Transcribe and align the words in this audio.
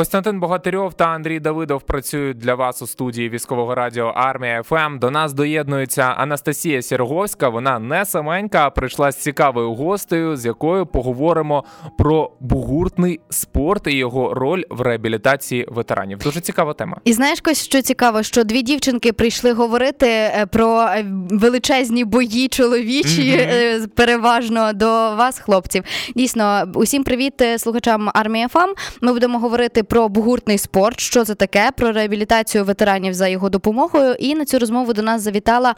Костянтин 0.00 0.40
Богатирьов 0.40 0.94
та 0.94 1.04
Андрій 1.04 1.40
Давидов 1.40 1.82
працюють 1.82 2.38
для 2.38 2.54
вас 2.54 2.82
у 2.82 2.86
студії 2.86 3.28
військового 3.28 3.74
радіо 3.74 4.06
Армія 4.06 4.62
ФМ. 4.62 4.98
До 4.98 5.10
нас 5.10 5.32
доєднується 5.32 6.02
Анастасія 6.02 6.82
Сірговська. 6.82 7.48
Вона 7.48 7.78
не 7.78 8.04
саменька, 8.04 8.66
а 8.66 8.70
прийшла 8.70 9.12
з 9.12 9.16
цікавою 9.16 9.74
гостею, 9.74 10.36
з 10.36 10.46
якою 10.46 10.86
поговоримо 10.86 11.64
про 11.98 12.32
бугуртний 12.40 13.20
спорт 13.30 13.86
і 13.86 13.96
його 13.96 14.34
роль 14.34 14.62
в 14.70 14.80
реабілітації 14.80 15.66
ветеранів. 15.70 16.18
Дуже 16.18 16.40
цікава 16.40 16.74
тема. 16.74 16.96
І 17.04 17.12
знаєш, 17.12 17.40
Кость, 17.40 17.64
що 17.64 17.82
цікаво, 17.82 18.22
що 18.22 18.44
дві 18.44 18.62
дівчинки 18.62 19.12
прийшли 19.12 19.52
говорити 19.52 20.06
е, 20.06 20.46
про 20.52 20.80
е, 20.80 21.04
величезні 21.30 22.04
бої 22.04 22.48
чоловічі, 22.48 23.32
mm-hmm. 23.32 23.86
переважно 23.86 24.72
до 24.72 24.86
вас, 24.86 25.38
хлопців. 25.38 25.84
Дійсно, 26.16 26.72
усім 26.74 27.04
привіт 27.04 27.42
слухачам 27.56 28.10
армії 28.14 28.46
ФМ. 28.48 28.70
Ми 29.00 29.12
будемо 29.12 29.38
говорити 29.38 29.82
про 29.90 30.08
бугуртний 30.08 30.58
спорт, 30.58 31.00
що 31.00 31.24
це 31.24 31.34
таке, 31.34 31.70
про 31.76 31.92
реабілітацію 31.92 32.64
ветеранів 32.64 33.14
за 33.14 33.28
його 33.28 33.50
допомогою. 33.50 34.14
І 34.18 34.34
на 34.34 34.44
цю 34.44 34.58
розмову 34.58 34.92
до 34.92 35.02
нас 35.02 35.22
завітала 35.22 35.74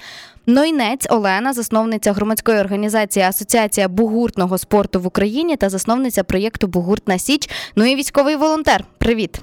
Нойнець 0.47 1.07
Олена, 1.11 1.53
засновниця 1.53 2.13
громадської 2.13 2.61
організації 2.61 3.25
Асоціація 3.25 3.89
бугуртного 3.89 4.59
спорту 4.59 5.01
в 5.01 5.07
Україні 5.07 5.57
та 5.57 5.69
засновниця 5.69 6.25
проєкту 6.25 6.67
Бугуртна 6.67 7.19
Січ. 7.19 7.51
Ну 7.77 7.85
і 7.85 7.97
військовий 7.97 8.37
волонтер. 8.37 8.85
Привіт. 8.99 9.41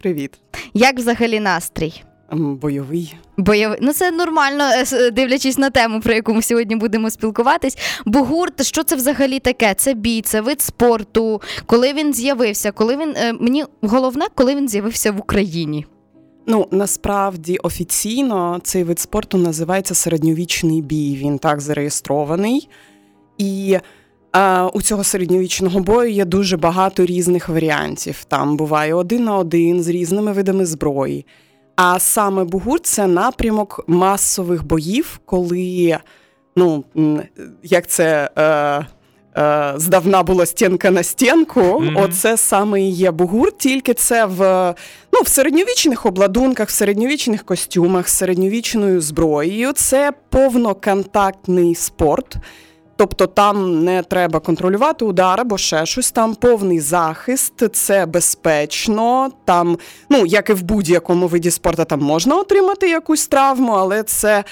Привіт. 0.00 0.38
Як 0.74 0.96
взагалі 0.96 1.40
настрій? 1.40 2.02
Бойовий. 2.32 3.14
Бойовий. 3.36 3.78
Ну, 3.82 3.92
це 3.92 4.10
нормально, 4.10 4.64
е, 4.92 5.10
дивлячись 5.10 5.58
на 5.58 5.70
тему, 5.70 6.00
про 6.00 6.14
яку 6.14 6.34
ми 6.34 6.42
сьогодні 6.42 6.76
будемо 6.76 7.10
спілкуватись. 7.10 7.78
Бугурт, 8.06 8.62
що 8.62 8.82
це 8.82 8.96
взагалі 8.96 9.38
таке? 9.38 9.74
Це 9.74 9.94
бій, 9.94 10.22
це 10.22 10.40
вид 10.40 10.60
спорту. 10.60 11.40
Коли 11.66 11.92
він 11.92 12.14
з'явився? 12.14 12.72
Коли 12.72 12.96
він 12.96 13.14
е, 13.16 13.32
мені 13.32 13.64
головне, 13.82 14.26
коли 14.34 14.54
він 14.54 14.68
з'явився 14.68 15.12
в 15.12 15.18
Україні? 15.18 15.86
Ну 16.46 16.68
насправді 16.70 17.56
офіційно 17.56 18.60
цей 18.62 18.84
вид 18.84 18.98
спорту 18.98 19.38
називається 19.38 19.94
середньовічний 19.94 20.82
бій. 20.82 21.16
Він 21.22 21.38
так 21.38 21.60
зареєстрований. 21.60 22.68
І 23.38 23.78
а, 24.32 24.70
у 24.74 24.82
цього 24.82 25.04
середньовічного 25.04 25.80
бою 25.80 26.10
є 26.10 26.24
дуже 26.24 26.56
багато 26.56 27.06
різних 27.06 27.48
варіантів. 27.48 28.24
Там 28.24 28.56
буває 28.56 28.94
один 28.94 29.24
на 29.24 29.36
один 29.36 29.82
з 29.82 29.88
різними 29.88 30.32
видами 30.32 30.66
зброї. 30.66 31.26
А 31.82 31.98
саме 31.98 32.44
Бугур 32.44 32.80
це 32.80 33.06
напрямок 33.06 33.84
масових 33.86 34.64
боїв, 34.64 35.20
коли, 35.24 35.98
ну, 36.56 36.84
як 37.62 37.86
це 37.86 38.30
е, 38.36 38.42
е, 39.42 39.72
здавна 39.76 40.22
була 40.22 40.46
стінка 40.46 40.90
на 40.90 41.02
стінку, 41.02 41.60
mm-hmm. 41.60 42.04
оце 42.04 42.36
саме 42.36 42.82
і 42.82 42.90
є 42.90 43.10
Бугур, 43.10 43.52
тільки 43.58 43.94
це 43.94 44.26
в 44.26 44.74
ну, 45.12 45.20
в 45.24 45.28
середньовічних 45.28 46.06
обладунках, 46.06 46.68
в 46.68 46.72
середньовічних 46.72 47.44
костюмах, 47.44 48.08
з 48.08 48.12
середньовічною 48.12 49.00
зброєю. 49.00 49.72
Це 49.72 50.12
повноконтактний 50.30 51.74
спорт. 51.74 52.36
Тобто 53.00 53.26
там 53.26 53.84
не 53.84 54.02
треба 54.02 54.40
контролювати 54.40 55.04
удар 55.04 55.40
або 55.40 55.58
ще 55.58 55.86
щось, 55.86 56.12
там 56.12 56.34
повний 56.34 56.80
захист, 56.80 57.52
це 57.72 58.06
безпечно. 58.06 59.30
Там, 59.44 59.78
ну 60.08 60.26
як 60.26 60.50
і 60.50 60.52
в 60.52 60.62
будь-якому 60.62 61.26
виді 61.26 61.50
спорту, 61.50 61.84
там 61.84 62.00
можна 62.00 62.36
отримати 62.36 62.90
якусь 62.90 63.26
травму, 63.26 63.72
але 63.72 64.02
це 64.02 64.44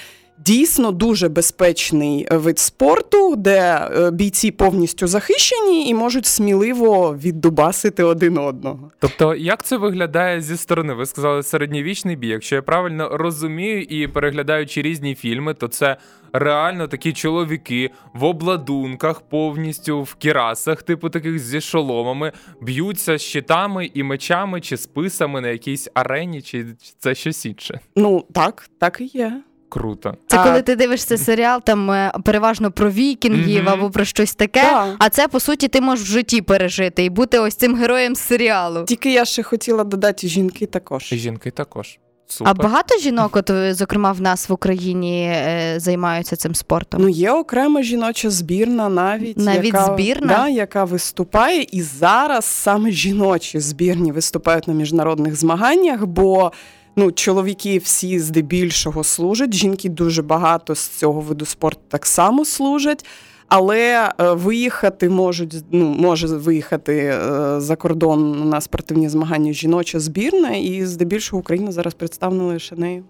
дійсно 0.45 0.91
дуже 0.91 1.29
безпечний 1.29 2.27
вид 2.31 2.59
спорту, 2.59 3.35
де 3.35 3.89
е, 3.95 4.11
бійці 4.11 4.51
повністю 4.51 5.07
захищені 5.07 5.89
і 5.89 5.93
можуть 5.93 6.25
сміливо 6.25 7.15
віддубасити 7.15 8.03
один 8.03 8.37
одного. 8.37 8.91
Тобто, 8.99 9.35
як 9.35 9.63
це 9.63 9.77
виглядає 9.77 10.41
зі 10.41 10.57
сторони? 10.57 10.93
Ви 10.93 11.05
сказали 11.05 11.43
середньовічний 11.43 12.15
бій. 12.15 12.27
Якщо 12.27 12.55
я 12.55 12.61
правильно 12.61 13.17
розумію 13.17 13.81
і 13.81 14.07
переглядаючи 14.07 14.81
різні 14.81 15.15
фільми, 15.15 15.53
то 15.53 15.67
це 15.67 15.97
реально 16.33 16.87
такі 16.87 17.13
чоловіки 17.13 17.89
в 18.13 18.23
обладунках, 18.23 19.21
повністю 19.21 20.03
в 20.03 20.15
кірасах, 20.15 20.83
типу 20.83 21.09
таких 21.09 21.39
зі 21.39 21.61
шоломами, 21.61 22.31
б'ються 22.61 23.17
щитами 23.17 23.91
і 23.93 24.03
мечами 24.03 24.61
чи 24.61 24.77
списами 24.77 25.41
на 25.41 25.47
якійсь 25.47 25.89
арені, 25.93 26.41
чи 26.41 26.65
це 26.99 27.15
щось 27.15 27.45
інше? 27.45 27.79
Ну 27.95 28.25
так, 28.33 28.69
так 28.79 29.01
і 29.01 29.05
є. 29.05 29.41
Круто. 29.69 30.13
Це 30.27 30.37
а... 30.37 30.43
коли 30.43 30.61
ти 30.61 30.75
дивишся 30.75 31.17
серіал, 31.17 31.61
там 31.63 31.91
е, 31.91 32.11
переважно 32.25 32.71
про 32.71 32.91
вікінгів 32.91 33.63
mm-hmm. 33.63 33.73
або 33.73 33.89
про 33.89 34.05
щось 34.05 34.35
таке. 34.35 34.61
Да. 34.61 34.95
А 34.99 35.09
це 35.09 35.27
по 35.27 35.39
суті 35.39 35.67
ти 35.67 35.81
можеш 35.81 36.07
в 36.09 36.11
житті 36.11 36.41
пережити 36.41 37.05
і 37.05 37.09
бути 37.09 37.39
ось 37.39 37.55
цим 37.55 37.75
героєм 37.75 38.15
з 38.15 38.19
серіалу. 38.19 38.83
Тільки 38.85 39.13
я 39.13 39.25
ще 39.25 39.43
хотіла 39.43 39.83
додати 39.83 40.27
жінки 40.27 40.65
також. 40.65 41.11
І 41.11 41.17
Жінки 41.17 41.51
також. 41.51 41.99
Супер. 42.31 42.53
А 42.59 42.63
багато 42.63 42.99
жінок, 42.99 43.35
от 43.35 43.49
е, 43.49 43.73
зокрема 43.73 44.11
в 44.11 44.21
нас 44.21 44.49
в 44.49 44.53
Україні, 44.53 45.23
е, 45.23 45.75
займаються 45.77 46.35
цим 46.35 46.55
спортом? 46.55 47.01
Ну 47.01 47.09
є 47.09 47.31
окрема 47.31 47.83
жіноча 47.83 48.29
збірна, 48.29 48.89
навіть 48.89 49.37
навіть 49.37 49.65
яка, 49.65 49.85
збірна, 49.85 50.27
да, 50.27 50.49
яка 50.49 50.83
виступає, 50.83 51.65
і 51.71 51.81
зараз 51.81 52.45
саме 52.45 52.91
жіночі 52.91 53.59
збірні 53.59 54.11
виступають 54.11 54.67
на 54.67 54.73
міжнародних 54.73 55.35
змаганнях, 55.35 56.05
бо 56.05 56.51
ну, 56.99 57.11
чоловіки 57.11 57.77
всі 57.77 58.19
здебільшого 58.19 59.03
служать. 59.03 59.53
Жінки 59.53 59.89
дуже 59.89 60.21
багато 60.21 60.75
з 60.75 60.87
цього 60.87 61.21
виду 61.21 61.45
спорту 61.45 61.81
так 61.87 62.05
само 62.05 62.45
служать. 62.45 63.05
Але 63.47 64.11
е, 64.19 64.33
виїхати 64.33 65.09
можуть, 65.09 65.55
ну 65.71 65.85
може 65.85 66.27
виїхати 66.27 66.95
е, 66.95 67.61
за 67.61 67.75
кордон 67.75 68.49
на 68.49 68.61
спортивні 68.61 69.09
змагання 69.09 69.53
жіноча 69.53 69.99
збірна, 69.99 70.49
і 70.49 70.85
здебільшого 70.85 71.39
Україна 71.39 71.71
зараз 71.71 71.93
представлена 71.93 72.43
лише 72.43 72.75
нею. 72.75 73.03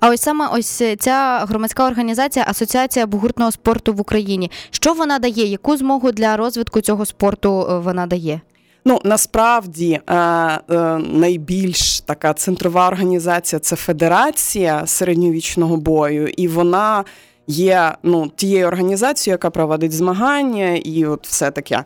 А 0.00 0.10
ось 0.10 0.20
саме 0.20 0.48
ось 0.52 0.82
ця 0.98 1.44
громадська 1.48 1.86
організація 1.86 2.44
Асоціація 2.48 3.06
бугуртного 3.06 3.52
спорту 3.52 3.92
в 3.92 4.00
Україні. 4.00 4.50
Що 4.70 4.92
вона 4.92 5.18
дає? 5.18 5.46
Яку 5.46 5.76
змогу 5.76 6.12
для 6.12 6.36
розвитку 6.36 6.80
цього 6.80 7.06
спорту 7.06 7.66
е, 7.70 7.78
вона 7.78 8.06
дає? 8.06 8.40
Ну 8.84 9.00
насправді 9.04 10.00
е, 10.06 10.14
е, 10.14 10.60
найбільш 10.98 12.00
така 12.00 12.34
центрова 12.34 12.88
організація 12.88 13.60
це 13.60 13.76
Федерація 13.76 14.86
середньовічного 14.86 15.76
бою, 15.76 16.28
і 16.28 16.48
вона 16.48 17.04
є 17.46 17.94
ну, 18.02 18.30
тією 18.36 18.66
організацією, 18.66 19.34
яка 19.34 19.50
проводить 19.50 19.92
змагання, 19.92 20.74
і 20.74 21.06
от 21.06 21.26
все 21.26 21.50
таке. 21.50 21.84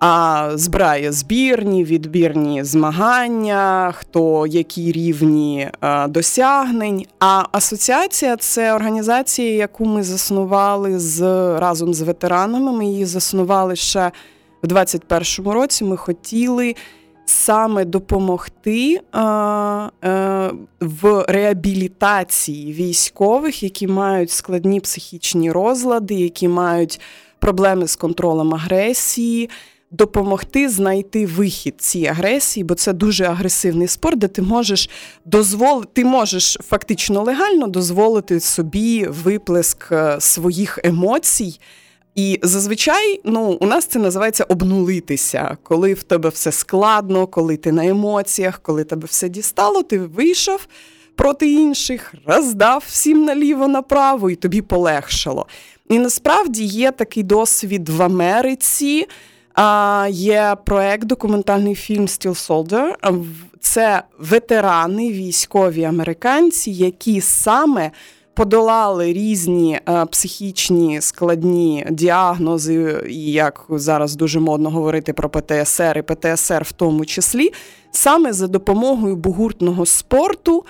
А 0.00 0.50
збирає 0.54 1.12
збірні, 1.12 1.84
відбірні 1.84 2.64
змагання, 2.64 3.92
хто 3.96 4.46
які 4.46 4.92
рівні 4.92 5.68
а, 5.80 6.08
досягнень. 6.08 7.06
А 7.20 7.42
асоціація 7.52 8.36
це 8.36 8.74
організація, 8.74 9.54
яку 9.54 9.84
ми 9.84 10.02
заснували 10.02 10.98
з 10.98 11.22
разом 11.58 11.94
з 11.94 12.00
ветеранами. 12.00 12.72
Ми 12.72 12.86
її 12.86 13.04
заснували 13.04 13.76
ще 13.76 14.10
в 14.64 14.66
2021 14.66 15.52
році. 15.52 15.84
Ми 15.84 15.96
хотіли 15.96 16.74
саме 17.26 17.84
допомогти 17.84 19.00
а, 19.12 19.20
а, 19.20 20.50
в 20.80 21.24
реабілітації 21.28 22.72
військових, 22.72 23.62
які 23.62 23.86
мають 23.86 24.30
складні 24.30 24.80
психічні 24.80 25.52
розлади, 25.52 26.14
які 26.14 26.48
мають 26.48 27.00
проблеми 27.38 27.88
з 27.88 27.96
контролем 27.96 28.54
агресії. 28.54 29.50
Допомогти 29.90 30.68
знайти 30.68 31.26
вихід 31.26 31.74
цій 31.78 32.06
агресії, 32.06 32.64
бо 32.64 32.74
це 32.74 32.92
дуже 32.92 33.24
агресивний 33.24 33.88
спорт, 33.88 34.18
де 34.18 34.28
ти 34.28 34.42
можеш 34.42 34.90
дозволити, 35.24 35.88
ти 35.92 36.04
можеш 36.04 36.58
фактично 36.68 37.22
легально 37.22 37.66
дозволити 37.66 38.40
собі 38.40 39.06
виплеск 39.06 39.92
е, 39.92 40.16
своїх 40.20 40.78
емоцій. 40.84 41.58
І 42.14 42.40
зазвичай 42.42 43.20
ну, 43.24 43.58
у 43.60 43.66
нас 43.66 43.86
це 43.86 43.98
називається 43.98 44.44
обнулитися, 44.44 45.56
коли 45.62 45.94
в 45.94 46.02
тебе 46.02 46.28
все 46.28 46.52
складно, 46.52 47.26
коли 47.26 47.56
ти 47.56 47.72
на 47.72 47.86
емоціях, 47.86 48.58
коли 48.62 48.84
тебе 48.84 49.06
все 49.06 49.28
дістало, 49.28 49.82
ти 49.82 49.98
вийшов 49.98 50.66
проти 51.14 51.52
інших, 51.52 52.14
роздав 52.26 52.84
всім 52.86 53.24
наліво 53.24 53.68
направо, 53.68 54.30
і 54.30 54.34
тобі 54.34 54.62
полегшало. 54.62 55.46
І 55.88 55.98
насправді 55.98 56.64
є 56.64 56.90
такий 56.90 57.22
досвід 57.22 57.88
в 57.88 58.02
Америці. 58.02 59.06
А, 59.54 60.08
Є 60.10 60.56
проект, 60.64 61.04
документальний 61.04 61.74
фільм 61.74 62.06
Steel 62.06 62.48
Soldier. 62.48 62.94
Це 63.60 64.02
ветерани, 64.18 65.12
військові 65.12 65.84
американці, 65.84 66.70
які 66.70 67.20
саме 67.20 67.90
подолали 68.34 69.12
різні 69.12 69.80
е, 69.88 70.06
психічні 70.06 71.00
складні 71.00 71.86
діагнози, 71.90 73.04
і 73.08 73.32
як 73.32 73.66
зараз 73.68 74.16
дуже 74.16 74.40
модно 74.40 74.70
говорити 74.70 75.12
про 75.12 75.28
ПТСР 75.28 75.98
і 75.98 76.02
ПТСР 76.02 76.62
в 76.62 76.72
тому 76.72 77.04
числі, 77.04 77.52
саме 77.90 78.32
за 78.32 78.46
допомогою 78.46 79.16
бугуртного 79.16 79.86
спорту. 79.86 80.64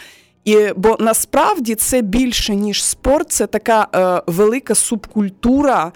І, 0.45 0.57
Бо 0.77 0.97
насправді 1.01 1.75
це 1.75 2.03
більше 2.03 2.55
ніж 2.55 2.85
спорт, 2.85 3.33
це 3.33 3.47
така 3.47 3.89
е, 3.95 4.33
велика 4.33 4.75
субкультура 4.75 5.93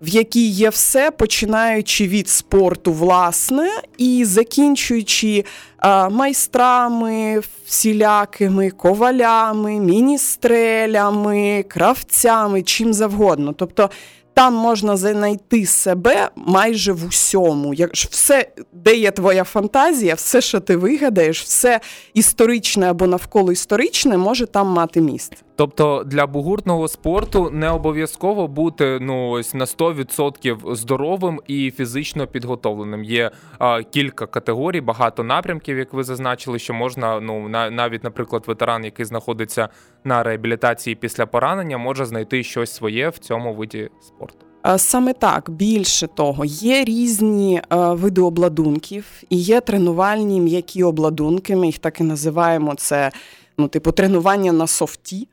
в 0.00 0.08
якій 0.08 0.48
є 0.48 0.68
все, 0.68 1.10
починаючи 1.10 2.08
від 2.08 2.28
спорту, 2.28 2.92
власне, 2.92 3.70
і 3.98 4.24
закінчуючи 4.24 5.44
а, 5.78 6.08
майстрами, 6.08 7.40
всілякими 7.66 8.70
ковалями, 8.70 9.80
міністрелями, 9.80 11.64
кравцями, 11.68 12.62
чим 12.62 12.92
завгодно. 12.94 13.52
Тобто 13.52 13.90
там 14.34 14.54
можна 14.54 14.96
знайти 14.96 15.66
себе 15.66 16.30
майже 16.36 16.92
в 16.92 17.08
усьому. 17.08 17.74
Якщо 17.74 18.08
все, 18.12 18.48
де 18.72 18.94
є 18.96 19.10
твоя 19.10 19.44
фантазія, 19.44 20.14
все, 20.14 20.40
що 20.40 20.60
ти 20.60 20.76
вигадаєш, 20.76 21.42
все 21.42 21.80
історичне 22.14 22.90
або 22.90 23.06
навколо 23.06 23.52
історичне, 23.52 24.16
може 24.16 24.46
там 24.46 24.66
мати 24.66 25.00
місце. 25.00 25.36
Тобто 25.56 26.04
для 26.06 26.26
бугуртного 26.26 26.88
спорту 26.88 27.50
не 27.50 27.70
обов'язково 27.70 28.48
бути 28.48 28.98
ну 29.00 29.30
ось 29.30 29.54
на 29.54 29.64
100% 29.64 30.74
здоровим 30.74 31.40
і 31.46 31.70
фізично 31.70 32.26
підготовленим. 32.26 33.04
Є 33.04 33.30
а, 33.58 33.82
кілька 33.82 34.26
категорій, 34.26 34.80
багато 34.80 35.22
напрямків, 35.22 35.78
як 35.78 35.92
ви 35.92 36.04
зазначили, 36.04 36.58
що 36.58 36.74
можна 36.74 37.20
ну 37.20 37.48
на 37.48 37.70
навіть, 37.70 38.04
наприклад, 38.04 38.44
ветеран, 38.46 38.84
який 38.84 39.04
знаходиться 39.04 39.68
на 40.04 40.22
реабілітації 40.22 40.96
після 40.96 41.26
поранення, 41.26 41.78
може 41.78 42.04
знайти 42.04 42.42
щось 42.42 42.74
своє 42.74 43.08
в 43.08 43.18
цьому 43.18 43.54
виді 43.54 43.90
спорту. 44.00 44.46
Саме 44.76 45.12
так, 45.12 45.50
більше 45.50 46.06
того, 46.06 46.44
є 46.44 46.84
різні 46.84 47.62
е, 47.72 47.76
види 47.76 48.20
обладунків 48.20 49.22
і 49.30 49.36
є 49.36 49.60
тренувальні 49.60 50.40
м'які 50.40 50.82
обладунки. 50.82 51.56
Ми 51.56 51.66
їх 51.66 51.78
так 51.78 52.00
і 52.00 52.04
називаємо 52.04 52.74
це 52.74 53.10
ну, 53.58 53.68
типу 53.68 53.92
тренування 53.92 54.52
на 54.52 54.66
софті. 54.66 55.28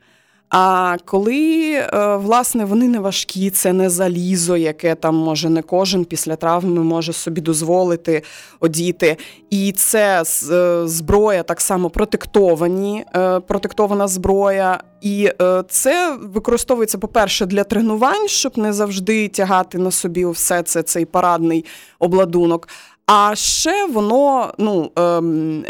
А 0.56 0.96
коли 1.04 1.72
е, 1.72 2.16
власне 2.16 2.64
вони 2.64 2.88
не 2.88 2.98
важкі, 2.98 3.50
це 3.50 3.72
не 3.72 3.90
залізо, 3.90 4.56
яке 4.56 4.94
там 4.94 5.14
може 5.14 5.50
не 5.50 5.62
кожен 5.62 6.04
після 6.04 6.36
травми 6.36 6.84
може 6.84 7.12
собі 7.12 7.40
дозволити 7.40 8.22
одіти. 8.60 9.16
І 9.50 9.72
це 9.72 10.22
е, 10.50 10.82
зброя 10.88 11.42
так 11.42 11.60
само 11.60 11.90
протектовані, 11.90 13.04
е, 13.16 13.40
протектована 13.40 14.08
зброя. 14.08 14.80
І 15.00 15.30
це 15.68 16.16
використовується, 16.22 16.98
по-перше, 16.98 17.46
для 17.46 17.64
тренувань, 17.64 18.28
щоб 18.28 18.58
не 18.58 18.72
завжди 18.72 19.28
тягати 19.28 19.78
на 19.78 19.90
собі 19.90 20.26
все 20.26 20.62
це 20.62 20.82
цей 20.82 21.04
парадний 21.04 21.64
обладунок. 21.98 22.68
А 23.06 23.34
ще 23.34 23.86
воно 23.86 24.54
ну, 24.58 24.90
ем, 24.96 25.64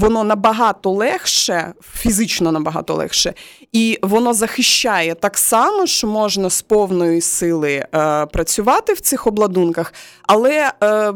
воно 0.00 0.24
набагато 0.24 0.90
легше, 0.90 1.72
фізично 1.94 2.52
набагато 2.52 2.94
легше, 2.94 3.34
і 3.72 3.98
воно 4.02 4.34
захищає 4.34 5.14
так 5.14 5.38
само, 5.38 5.86
що 5.86 6.06
можна 6.06 6.50
з 6.50 6.62
повної 6.62 7.20
сили 7.20 7.72
е, 7.94 8.26
працювати 8.26 8.92
в 8.92 9.00
цих 9.00 9.26
обладунках, 9.26 9.94
але. 10.26 10.72
Е, 10.82 11.12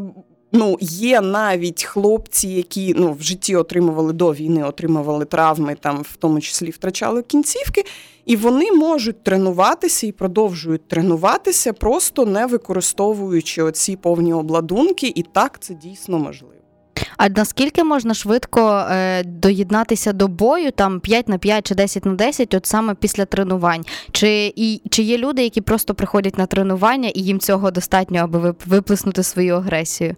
Ну, 0.56 0.76
є 0.80 1.20
навіть 1.20 1.84
хлопці, 1.84 2.48
які 2.48 2.94
ну 2.96 3.12
в 3.12 3.22
житті 3.22 3.56
отримували 3.56 4.12
до 4.12 4.32
війни, 4.32 4.64
отримували 4.64 5.24
травми, 5.24 5.76
там 5.80 6.02
в 6.02 6.16
тому 6.16 6.40
числі 6.40 6.70
втрачали 6.70 7.22
кінцівки, 7.22 7.84
і 8.26 8.36
вони 8.36 8.72
можуть 8.72 9.22
тренуватися 9.22 10.06
і 10.06 10.12
продовжують 10.12 10.88
тренуватися, 10.88 11.72
просто 11.72 12.26
не 12.26 12.46
використовуючи 12.46 13.62
оці 13.62 13.96
повні 13.96 14.34
обладунки, 14.34 15.12
і 15.14 15.22
так 15.22 15.58
це 15.60 15.74
дійсно 15.74 16.18
можливо. 16.18 16.53
А 17.16 17.28
наскільки 17.28 17.84
можна 17.84 18.14
швидко 18.14 18.86
е, 18.90 19.24
доєднатися 19.24 20.12
до 20.12 20.28
бою, 20.28 20.70
там 20.70 21.00
5 21.00 21.28
на 21.28 21.38
5 21.38 21.66
чи 21.66 21.74
10 21.74 22.04
на 22.04 22.14
10, 22.14 22.54
от 22.54 22.66
саме 22.66 22.94
після 22.94 23.24
тренувань? 23.24 23.84
Чи 24.12 24.52
і 24.56 24.82
чи 24.90 25.02
є 25.02 25.18
люди, 25.18 25.42
які 25.42 25.60
просто 25.60 25.94
приходять 25.94 26.38
на 26.38 26.46
тренування 26.46 27.08
і 27.08 27.20
їм 27.20 27.38
цього 27.38 27.70
достатньо, 27.70 28.20
аби 28.20 28.54
виплеснути 28.66 29.22
свою 29.22 29.54
агресію? 29.54 30.16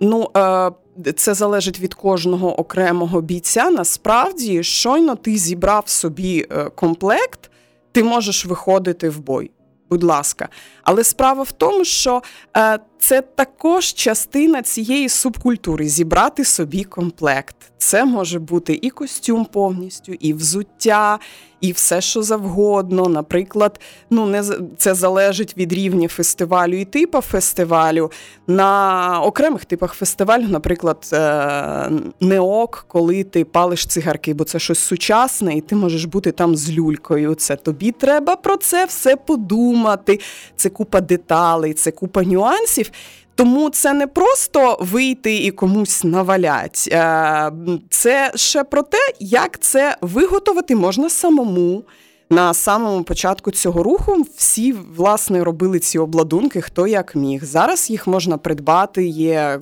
Ну, 0.00 0.30
е, 0.36 0.70
це 1.16 1.34
залежить 1.34 1.80
від 1.80 1.94
кожного 1.94 2.60
окремого 2.60 3.20
бійця. 3.20 3.70
Насправді, 3.70 4.62
щойно 4.62 5.14
ти 5.14 5.36
зібрав 5.36 5.88
собі 5.88 6.46
е, 6.50 6.70
комплект, 6.74 7.50
ти 7.92 8.04
можеш 8.04 8.46
виходити 8.46 9.08
в 9.08 9.20
бой. 9.20 9.50
Будь 9.90 10.02
ласка, 10.02 10.48
але 10.82 11.04
справа 11.04 11.42
в 11.42 11.52
тому, 11.52 11.84
що 11.84 12.22
е, 12.56 12.78
це 13.06 13.22
також 13.22 13.92
частина 13.92 14.62
цієї 14.62 15.08
субкультури 15.08 15.88
зібрати 15.88 16.44
собі 16.44 16.84
комплект. 16.84 17.56
Це 17.78 18.04
може 18.04 18.38
бути 18.38 18.78
і 18.82 18.90
костюм 18.90 19.44
повністю, 19.44 20.12
і 20.12 20.32
взуття, 20.32 21.18
і 21.60 21.72
все, 21.72 22.00
що 22.00 22.22
завгодно. 22.22 23.08
Наприклад, 23.08 23.80
ну 24.10 24.26
не 24.26 24.44
це 24.76 24.94
залежить 24.94 25.56
від 25.56 25.72
рівня 25.72 26.08
фестивалю 26.08 26.74
і 26.76 26.84
типу 26.84 27.20
фестивалю. 27.20 28.10
На 28.46 29.20
окремих 29.22 29.64
типах 29.64 29.94
фестивалю, 29.94 30.48
наприклад, 30.48 31.10
е, 31.12 31.90
не 32.20 32.40
ок, 32.40 32.84
коли 32.88 33.24
ти 33.24 33.44
палиш 33.44 33.86
цигарки, 33.86 34.34
бо 34.34 34.44
це 34.44 34.58
щось 34.58 34.78
сучасне, 34.78 35.56
і 35.56 35.60
ти 35.60 35.76
можеш 35.76 36.04
бути 36.04 36.32
там 36.32 36.56
з 36.56 36.70
люлькою. 36.70 37.34
Це 37.34 37.56
тобі 37.56 37.92
треба 37.92 38.36
про 38.36 38.56
це 38.56 38.84
все 38.84 39.16
подумати. 39.16 40.20
Це 40.56 40.68
купа 40.68 41.00
деталей, 41.00 41.74
це 41.74 41.90
купа 41.90 42.22
нюансів. 42.22 42.90
Тому 43.34 43.70
це 43.70 43.92
не 43.92 44.06
просто 44.06 44.78
вийти 44.80 45.36
і 45.36 45.50
комусь 45.50 46.04
навалять. 46.04 46.88
Е, 46.92 47.52
це 47.90 48.32
ще 48.34 48.64
про 48.64 48.82
те, 48.82 48.98
як 49.20 49.58
це 49.60 49.96
виготовити 50.00 50.76
можна 50.76 51.10
самому. 51.10 51.84
На 52.30 52.54
самому 52.54 53.04
початку 53.04 53.50
цього 53.50 53.82
руху 53.82 54.26
всі 54.36 54.72
власне 54.72 55.44
робили 55.44 55.78
ці 55.78 55.98
обладунки, 55.98 56.60
хто 56.60 56.86
як 56.86 57.14
міг. 57.14 57.44
Зараз 57.44 57.90
їх 57.90 58.06
можна 58.06 58.38
придбати, 58.38 59.06
є 59.06 59.34
е, 59.34 59.60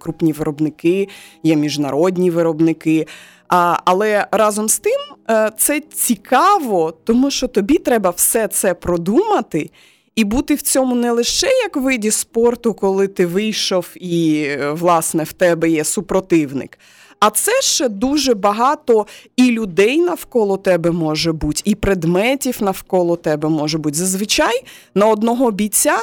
крупні 0.00 0.32
виробники, 0.32 1.08
є 1.42 1.56
міжнародні 1.56 2.30
виробники. 2.30 3.06
А, 3.48 3.76
Але 3.84 4.26
разом 4.30 4.68
з 4.68 4.78
тим 4.78 5.00
е, 5.30 5.50
це 5.58 5.80
цікаво, 5.80 6.94
тому 7.04 7.30
що 7.30 7.48
тобі 7.48 7.78
треба 7.78 8.10
все 8.10 8.48
це 8.48 8.74
продумати 8.74 9.70
і 10.16 10.24
бути 10.24 10.54
в 10.54 10.62
цьому 10.62 10.94
не 10.94 11.10
лише 11.10 11.46
як 11.46 11.76
виді 11.76 12.10
спорту, 12.10 12.74
коли 12.74 13.08
ти 13.08 13.26
вийшов 13.26 13.88
і, 13.96 14.48
власне, 14.72 15.24
в 15.24 15.32
тебе 15.32 15.70
є 15.70 15.84
супротивник. 15.84 16.78
А 17.20 17.30
це 17.30 17.52
ще 17.62 17.88
дуже 17.88 18.34
багато 18.34 19.06
і 19.36 19.50
людей 19.50 19.98
навколо 19.98 20.56
тебе 20.56 20.90
може 20.90 21.32
бути, 21.32 21.62
і 21.64 21.74
предметів 21.74 22.56
навколо 22.60 23.16
тебе 23.16 23.48
може 23.48 23.78
бути. 23.78 23.96
Зазвичай 23.96 24.64
на 24.94 25.06
одного 25.06 25.50
бійця 25.50 25.98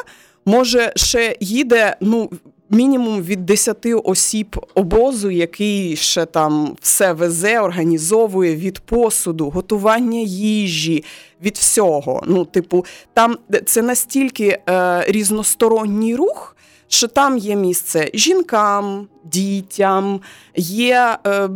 може 0.46 0.94
ще 0.96 1.36
їде 1.40 1.96
ну, 2.02 2.30
мінімум 2.72 3.22
від 3.22 3.46
10 3.46 3.86
осіб 4.04 4.66
обозу, 4.76 5.30
який 5.30 5.96
ще 5.96 6.26
там 6.26 6.76
все 6.82 7.14
везе, 7.14 7.60
організовує 7.60 8.56
від 8.56 8.80
посуду, 8.80 9.50
готування 9.50 10.20
їжі, 10.20 11.04
від 11.42 11.58
всього. 11.58 12.24
Ну, 12.28 12.46
типу, 12.46 12.86
там 13.14 13.38
це 13.66 13.82
настільки 13.82 14.60
е, 14.70 15.04
різносторонній 15.08 16.16
рух 16.16 16.56
що 16.94 17.08
там 17.08 17.38
є 17.38 17.56
місце 17.56 18.10
жінкам, 18.14 19.08
дітям, 19.24 20.22
є 20.56 21.18
е, 21.28 21.48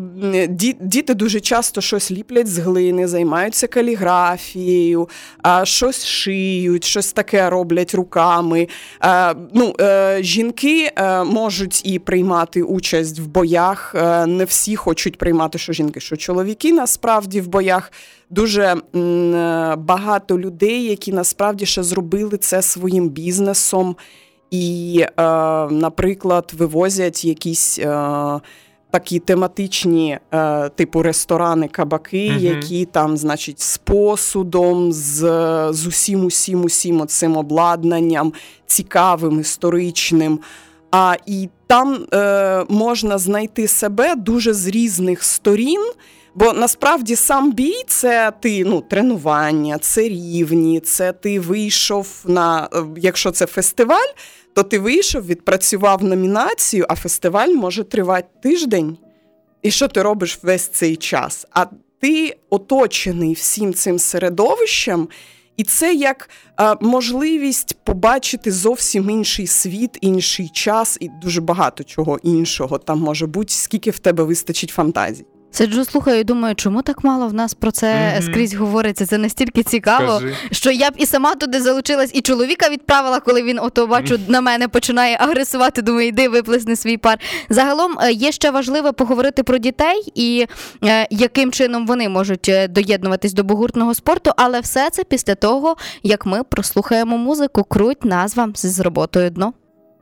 ді, 0.50 0.76
діти 0.80 1.14
дуже 1.14 1.40
часто 1.40 1.82
щось 1.82 2.12
ліплять 2.12 2.48
з 2.48 2.58
глини, 2.58 3.08
займаються 3.08 3.68
каліграфією, 3.68 5.10
е, 5.48 5.66
щось 5.66 6.06
шиють, 6.06 6.84
щось 6.84 7.14
таке 7.14 7.50
роблять 7.50 7.94
руками. 7.94 8.68
Е, 9.04 9.36
ну, 9.54 9.76
е, 9.82 10.18
Жінки 10.22 10.92
е, 10.96 11.24
можуть 11.24 11.82
і 11.86 12.00
приймати 12.00 12.64
участь 12.64 13.20
в 13.20 13.26
боях. 13.26 13.96
Е, 13.96 14.26
не 14.26 14.46
всі 14.46 14.76
хочуть 14.76 15.18
приймати, 15.18 15.58
що 15.58 15.74
жінки, 15.74 16.00
що 16.00 16.18
чоловіки 16.18 16.74
насправді 16.74 17.42
в 17.42 17.48
боях. 17.48 17.92
Дуже 18.30 18.76
багато 19.78 20.40
людей, 20.40 20.84
які 20.84 21.14
насправді 21.14 21.66
ще 21.66 21.84
зробили 21.84 22.38
це 22.38 22.62
своїм 22.62 23.10
бізнесом 23.10 23.96
і, 24.52 25.00
е, 25.00 25.24
наприклад, 25.72 26.54
вивозять 26.58 27.26
якісь. 27.26 27.80
Е, 27.80 28.40
Такі 28.92 29.20
тематичні, 29.20 30.20
е, 30.34 30.70
типу 30.70 31.02
ресторани, 31.02 31.68
кабаки, 31.68 32.30
uh 32.30 32.40
які 32.40 32.86
там, 32.86 33.18
значить, 33.18 33.60
з 33.62 33.78
посудом, 33.78 34.94
з 34.94 35.20
з 35.72 35.88
усім, 35.88 36.26
усім, 36.26 36.64
усім 36.64 37.08
цим 37.08 37.38
обладнанням, 37.38 38.34
цікавим, 38.66 39.40
історичним. 39.40 40.40
А 40.92 41.16
і 41.26 41.50
там 41.68 42.06
е, 42.14 42.66
можна 42.70 43.18
знайти 43.18 43.68
себе 43.68 44.16
дуже 44.16 44.54
з 44.54 44.68
різних 44.68 45.24
сторін. 45.24 45.82
Бо 46.36 46.54
насправді 46.54 47.16
сам 47.16 47.52
бій 47.52 47.84
це 47.88 48.32
ти 48.40 48.64
ну, 48.64 48.82
тренування, 48.82 49.78
це 49.78 50.02
рівні, 50.02 50.80
це 50.80 51.14
ти 51.14 51.40
вийшов 51.40 52.08
на 52.26 52.70
е, 52.74 52.84
якщо 52.98 53.32
це 53.32 53.46
фестиваль, 53.46 54.08
то 54.54 54.64
ти 54.64 54.80
вийшов, 54.80 55.26
відпрацював 55.26 56.04
номінацію, 56.04 56.86
а 56.90 56.96
фестиваль 56.96 57.50
може 57.50 57.84
тривати 57.84 58.28
тиждень. 58.44 58.98
І 59.62 59.72
що 59.72 59.88
ти 59.88 60.02
робиш 60.02 60.40
весь 60.42 60.68
цей 60.68 60.96
час? 60.96 61.46
А 61.52 61.66
ти 62.02 62.38
оточений 62.50 63.34
всім 63.34 63.74
цим 63.74 64.00
середовищем, 64.00 65.08
І 65.58 65.64
це 65.64 65.94
як 65.94 66.30
а, 66.56 66.76
можливість 66.82 67.78
побачити 67.84 68.52
зовсім 68.52 69.10
інший 69.10 69.48
світ, 69.48 69.98
інший 70.02 70.50
час 70.50 70.98
і 71.02 71.10
дуже 71.22 71.42
багато 71.42 71.84
чого 71.84 72.20
іншого 72.24 72.78
там 72.78 73.00
може 73.00 73.28
бути, 73.28 73.54
скільки 73.54 73.92
в 73.92 74.00
тебе 74.00 74.24
вистачить 74.24 74.70
фантазії. 74.70 75.28
Сиджу, 75.56 75.86
слухаю, 75.86 76.20
і 76.20 76.24
думаю, 76.24 76.56
чому 76.56 76.82
так 76.82 77.04
мало 77.04 77.28
в 77.28 77.34
нас 77.34 77.54
про 77.54 77.72
це 77.72 78.12
Мгм. 78.14 78.22
скрізь 78.22 78.54
говориться? 78.54 79.06
Це 79.06 79.18
настільки 79.18 79.64
цікаво, 79.64 80.18
Скажи. 80.18 80.34
що 80.52 80.72
я 80.72 80.90
б 80.92 80.94
і 80.98 81.06
сама 81.06 81.36
туди 81.36 81.62
залучилась, 81.62 82.12
і 82.14 82.22
чоловіка 82.22 82.70
відправила, 82.70 83.20
коли 83.20 83.44
він 83.44 83.60
ото 83.60 83.88
бачу 83.88 84.20
на 84.28 84.42
мене 84.42 84.68
починає 84.68 85.18
агресувати. 85.20 85.82
Думаю, 85.82 86.08
йди 86.08 86.30
виплесни 86.30 86.76
свій 86.76 86.98
пар. 86.98 87.20
Загалом 87.50 87.98
е, 88.02 88.12
є 88.12 88.32
ще 88.32 88.52
важливо 88.52 88.94
поговорити 88.94 89.44
про 89.44 89.58
дітей 89.58 90.12
і 90.16 90.46
е, 90.84 91.08
яким 91.12 91.52
чином 91.52 91.88
вони 91.88 92.10
можуть 92.10 92.50
е, 92.50 92.68
доєднуватись 92.68 93.34
до 93.34 93.44
бугуртного 93.44 93.94
спорту, 93.94 94.32
але 94.38 94.60
все 94.60 94.90
це 94.90 95.04
після 95.04 95.36
того, 95.36 95.76
як 96.04 96.26
ми 96.26 96.44
прослухаємо 96.44 97.18
музику. 97.18 97.64
Круть 97.64 98.06
назва 98.06 98.50
з 98.56 98.80
роботою 98.80 99.30
дно. 99.30 99.54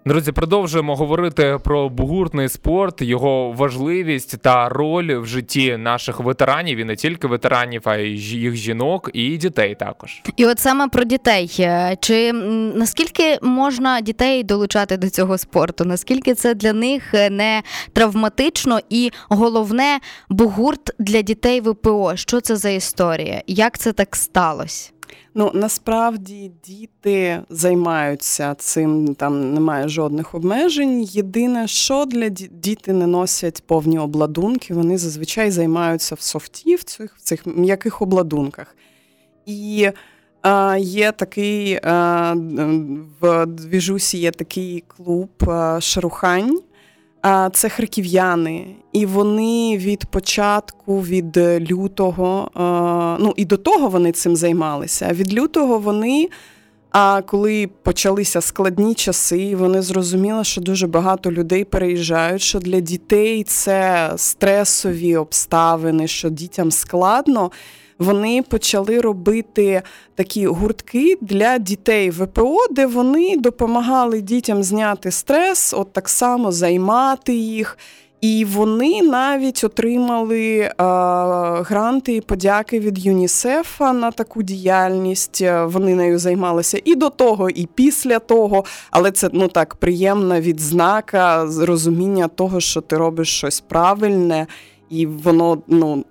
Друзі, 0.05 0.31
продовжуємо 0.31 0.95
говорити 0.95 1.57
про 1.63 1.89
бугуртний 1.89 2.49
спорт, 2.49 3.01
його 3.01 3.51
важливість 3.51 4.41
та 4.41 4.69
роль 4.69 5.17
в 5.17 5.25
житті 5.25 5.77
наших 5.77 6.19
ветеранів 6.19 6.77
і 6.77 6.85
не 6.85 6.95
тільки 6.95 7.27
ветеранів, 7.27 7.81
а 7.85 7.95
й 7.95 8.17
їх 8.19 8.55
жінок 8.55 9.09
і 9.13 9.37
дітей 9.37 9.75
також. 9.75 10.21
І 10.37 10.45
от 10.45 10.59
саме 10.59 10.87
про 10.87 11.03
дітей. 11.03 11.55
Е, 11.59 11.97
Чи 12.01 12.33
наскільки 12.75 13.37
можна 13.41 14.01
дітей 14.01 14.43
долучати 14.43 14.97
до 14.97 15.09
цього 15.09 15.37
спорту? 15.37 15.85
Наскільки 15.85 16.33
це 16.33 16.53
для 16.53 16.73
них 16.73 17.13
е, 17.13 17.29
не 17.29 17.63
травматично? 17.93 18.79
І 18.89 19.11
головне, 19.29 19.99
бугурт 20.29 20.91
для 20.99 21.21
дітей 21.21 21.61
ВПО. 21.61 22.15
Що 22.15 22.41
це 22.41 22.55
за 22.55 22.69
історія? 22.69 23.41
Як 23.47 23.77
це 23.77 23.93
так 23.93 24.15
сталося? 24.15 24.93
Ну 25.35 25.51
насправді 25.53 26.51
діти 26.65 27.41
займаються 27.49 28.55
цим, 28.55 29.15
там 29.15 29.53
немає 29.53 29.87
жодних 29.87 30.35
обмежень. 30.35 31.03
Єдине, 31.03 31.67
що 31.67 32.05
для 32.05 32.25
ді- 32.25 32.49
діти 32.51 32.93
не 32.93 33.07
носять 33.07 33.63
повні 33.67 33.99
обладунки, 33.99 34.73
вони 34.73 34.97
зазвичай 34.97 35.51
займаються 35.51 36.15
в 36.15 36.21
софті, 36.21 36.75
в 36.75 36.83
цих, 36.83 37.15
в 37.17 37.21
цих 37.21 37.45
м'яких 37.45 38.01
обладунках. 38.01 38.75
І 39.45 39.89
е, 40.45 40.79
є 40.79 41.11
такий 41.11 41.71
е, 41.73 41.81
в 43.21 43.45
Двіжусі 43.45 44.17
є 44.17 44.31
такий 44.31 44.83
клуб 44.87 45.29
е, 45.47 45.81
Шарухань. 45.81 46.59
А 47.23 47.49
це 47.53 47.69
харків'яни, 47.69 48.65
і 48.93 49.05
вони 49.05 49.77
від 49.77 50.05
початку, 50.05 51.01
від 51.01 51.37
лютого, 51.37 52.51
е, 52.55 53.23
ну 53.23 53.33
і 53.35 53.45
до 53.45 53.57
того 53.57 53.87
вони 53.87 54.11
цим 54.11 54.35
займалися. 54.35 55.09
Від 55.13 55.33
лютого 55.33 55.79
вони, 55.79 56.29
а 56.91 57.21
коли 57.21 57.69
почалися 57.83 58.41
складні 58.41 58.95
часи, 58.95 59.55
вони 59.55 59.81
зрозуміли, 59.81 60.43
що 60.43 60.61
дуже 60.61 60.87
багато 60.87 61.31
людей 61.31 61.63
переїжджають, 61.63 62.41
що 62.41 62.59
для 62.59 62.79
дітей 62.79 63.43
це 63.43 64.11
стресові 64.15 65.15
обставини, 65.15 66.07
що 66.07 66.29
дітям 66.29 66.71
складно. 66.71 67.51
Вони 67.99 68.41
почали 68.41 69.01
робити 69.01 69.81
такі 70.15 70.47
гуртки 70.47 71.17
для 71.21 71.57
дітей 71.57 72.09
ВПО, 72.09 72.57
де 72.71 72.85
вони 72.85 73.37
допомагали 73.37 74.21
дітям 74.21 74.63
зняти 74.63 75.11
стрес, 75.11 75.73
от 75.73 75.93
так 75.93 76.09
само 76.09 76.51
займати 76.51 77.33
їх. 77.35 77.77
І 78.23 78.45
вони 78.45 79.01
навіть 79.01 79.63
отримали 79.63 80.57
е, 80.57 80.73
гранти 81.63 82.15
і 82.15 82.21
подяки 82.21 82.79
від 82.79 83.05
ЮНІСЕФа 83.05 83.93
на 83.93 84.11
таку 84.11 84.43
діяльність. 84.43 85.41
Е, 85.41 85.65
Вони 85.65 85.95
нею 85.95 86.19
займалися 86.19 86.81
і 86.85 86.95
до 86.95 87.09
того, 87.09 87.49
і 87.49 87.67
після 87.75 88.19
того. 88.19 88.65
Але 88.91 89.11
це 89.11 89.29
ну 89.33 89.47
так 89.47 89.75
приємна 89.75 90.41
відзнака 90.41 91.47
розуміння 91.59 92.27
того, 92.27 92.59
що 92.59 92.81
ти 92.81 92.97
робиш 92.97 93.37
щось 93.37 93.59
правильне, 93.59 94.47
і 94.89 95.05
воно 95.05 95.57
ну 95.67 96.05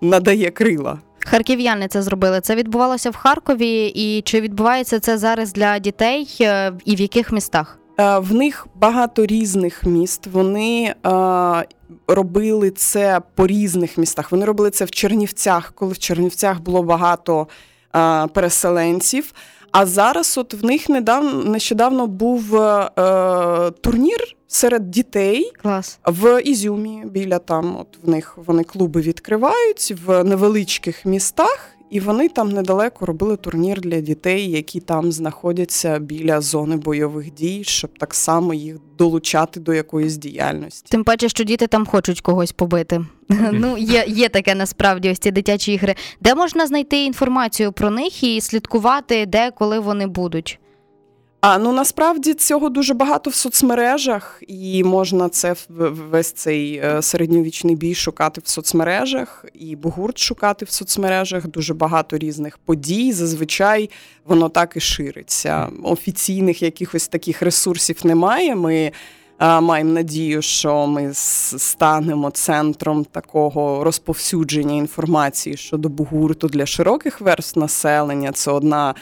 надає 0.00 0.50
крила. 0.50 0.98
Харків'яни 1.30 1.88
це 1.88 2.02
зробили. 2.02 2.40
Це 2.40 2.54
відбувалося 2.54 3.10
в 3.10 3.16
Харкові, 3.16 3.86
і 3.86 4.22
чи 4.22 4.40
відбувається 4.40 5.00
це 5.00 5.18
зараз 5.18 5.52
для 5.52 5.78
дітей 5.78 6.36
е, 6.40 6.72
і 6.84 6.96
в 6.96 7.00
яких 7.00 7.32
містах? 7.32 7.78
Е, 8.00 8.18
В 8.18 8.34
них 8.34 8.66
багато 8.74 9.26
різних 9.26 9.84
міст. 9.84 10.26
Вони 10.26 10.94
е, 11.06 11.64
робили 12.08 12.70
це 12.70 13.20
по 13.34 13.46
різних 13.46 13.98
містах. 13.98 14.32
Вони 14.32 14.44
робили 14.44 14.70
це 14.70 14.84
в 14.84 14.90
Чернівцях, 14.90 15.72
коли 15.74 15.92
в 15.92 15.98
Чернівцях 15.98 16.60
було 16.60 16.82
багато 16.82 17.48
е, 17.96 18.26
переселенців. 18.26 19.32
А 19.72 19.86
зараз, 19.86 20.38
от 20.38 20.54
в 20.54 20.64
них 20.64 20.88
недавно 20.88 21.44
нещодавно 21.44 22.06
був 22.06 22.56
е, 22.56 23.70
турнір 23.70 24.36
серед 24.46 24.90
дітей 24.90 25.52
Клас. 25.62 25.98
в 26.06 26.42
Ізюмі. 26.42 27.02
Біля 27.04 27.38
там, 27.38 27.76
от 27.80 27.98
в 28.02 28.08
них 28.08 28.38
вони 28.46 28.64
клуби 28.64 29.00
відкривають 29.00 29.94
в 30.06 30.24
невеличких 30.24 31.06
містах. 31.06 31.70
І 31.90 32.00
вони 32.00 32.28
там 32.28 32.48
недалеко 32.48 33.06
робили 33.06 33.36
турнір 33.36 33.80
для 33.80 34.00
дітей, 34.00 34.50
які 34.50 34.80
там 34.80 35.12
знаходяться 35.12 35.98
біля 35.98 36.40
зони 36.40 36.76
бойових 36.76 37.34
дій, 37.34 37.64
щоб 37.64 37.98
так 37.98 38.14
само 38.14 38.54
їх 38.54 38.76
долучати 38.98 39.60
до 39.60 39.74
якоїсь 39.74 40.16
діяльності. 40.16 40.86
Тим 40.90 41.04
паче, 41.04 41.28
що 41.28 41.44
діти 41.44 41.66
там 41.66 41.86
хочуть 41.86 42.20
когось 42.20 42.52
побити. 42.52 43.04
Ну, 43.52 43.78
є, 43.78 44.04
є 44.08 44.28
таке 44.28 44.54
насправді 44.54 45.10
ось 45.10 45.18
ці 45.18 45.30
дитячі 45.30 45.72
ігри. 45.72 45.94
Де 46.20 46.34
можна 46.34 46.66
знайти 46.66 47.04
інформацію 47.04 47.72
про 47.72 47.90
них 47.90 48.22
і 48.22 48.40
слідкувати, 48.40 49.26
де 49.26 49.50
коли 49.50 49.78
вони 49.78 50.06
будуть? 50.06 50.58
А 51.40 51.58
ну 51.58 51.72
насправді 51.72 52.34
цього 52.34 52.68
дуже 52.68 52.94
багато 52.94 53.30
в 53.30 53.34
соцмережах, 53.34 54.42
і 54.48 54.84
можна 54.84 55.28
це 55.28 55.54
весь 55.68 56.32
цей 56.32 56.76
е, 56.76 57.02
середньовічний 57.02 57.76
бій 57.76 57.94
шукати 57.94 58.40
в 58.44 58.48
соцмережах, 58.48 59.44
і 59.54 59.76
бугурт 59.76 60.18
шукати 60.18 60.64
в 60.64 60.70
соцмережах. 60.70 61.46
Дуже 61.46 61.74
багато 61.74 62.18
різних 62.18 62.58
подій. 62.58 63.12
Зазвичай 63.12 63.90
воно 64.24 64.48
так 64.48 64.76
і 64.76 64.80
шириться. 64.80 65.68
Офіційних 65.82 66.62
якихось 66.62 67.08
таких 67.08 67.42
ресурсів 67.42 68.00
немає. 68.04 68.54
Ми 68.54 68.92
е, 69.40 69.60
маємо 69.60 69.92
надію, 69.92 70.42
що 70.42 70.86
ми 70.86 71.10
станемо 71.14 72.30
центром 72.30 73.04
такого 73.04 73.84
розповсюдження 73.84 74.74
інформації 74.74 75.56
щодо 75.56 75.88
бугурту 75.88 76.48
для 76.48 76.66
широких 76.66 77.20
верств 77.20 77.58
населення. 77.58 78.32
Це 78.32 78.50
одна 78.50 78.94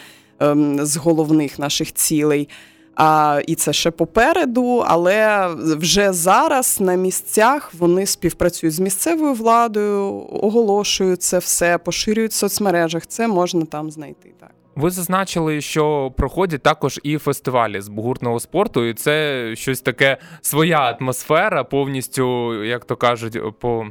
з 0.79 0.97
головних 0.97 1.59
наших 1.59 1.93
цілей. 1.93 2.49
А, 2.95 3.41
і 3.47 3.55
це 3.55 3.73
ще 3.73 3.91
попереду, 3.91 4.83
але 4.87 5.47
вже 5.57 6.13
зараз 6.13 6.81
на 6.81 6.95
місцях 6.95 7.73
вони 7.73 8.05
співпрацюють 8.05 8.75
з 8.75 8.79
місцевою 8.79 9.33
владою, 9.33 10.27
оголошують 10.31 11.21
це 11.21 11.37
все, 11.39 11.77
поширюють 11.77 12.31
в 12.31 12.35
соцмережах. 12.35 13.07
Це 13.07 13.27
можна 13.27 13.65
там 13.65 13.91
знайти. 13.91 14.33
Так. 14.39 14.51
Ви 14.75 14.89
зазначили, 14.89 15.61
що 15.61 16.13
проходять 16.17 16.63
також 16.63 16.99
і 17.03 17.17
фестивалі 17.17 17.81
з 17.81 17.87
бугуртного 17.87 18.39
спорту, 18.39 18.85
і 18.85 18.93
це 18.93 19.45
щось 19.55 19.81
таке 19.81 20.17
своя 20.41 20.79
атмосфера, 20.79 21.63
повністю, 21.63 22.53
як 22.63 22.85
то 22.85 22.95
кажуть, 22.95 23.39
по. 23.59 23.87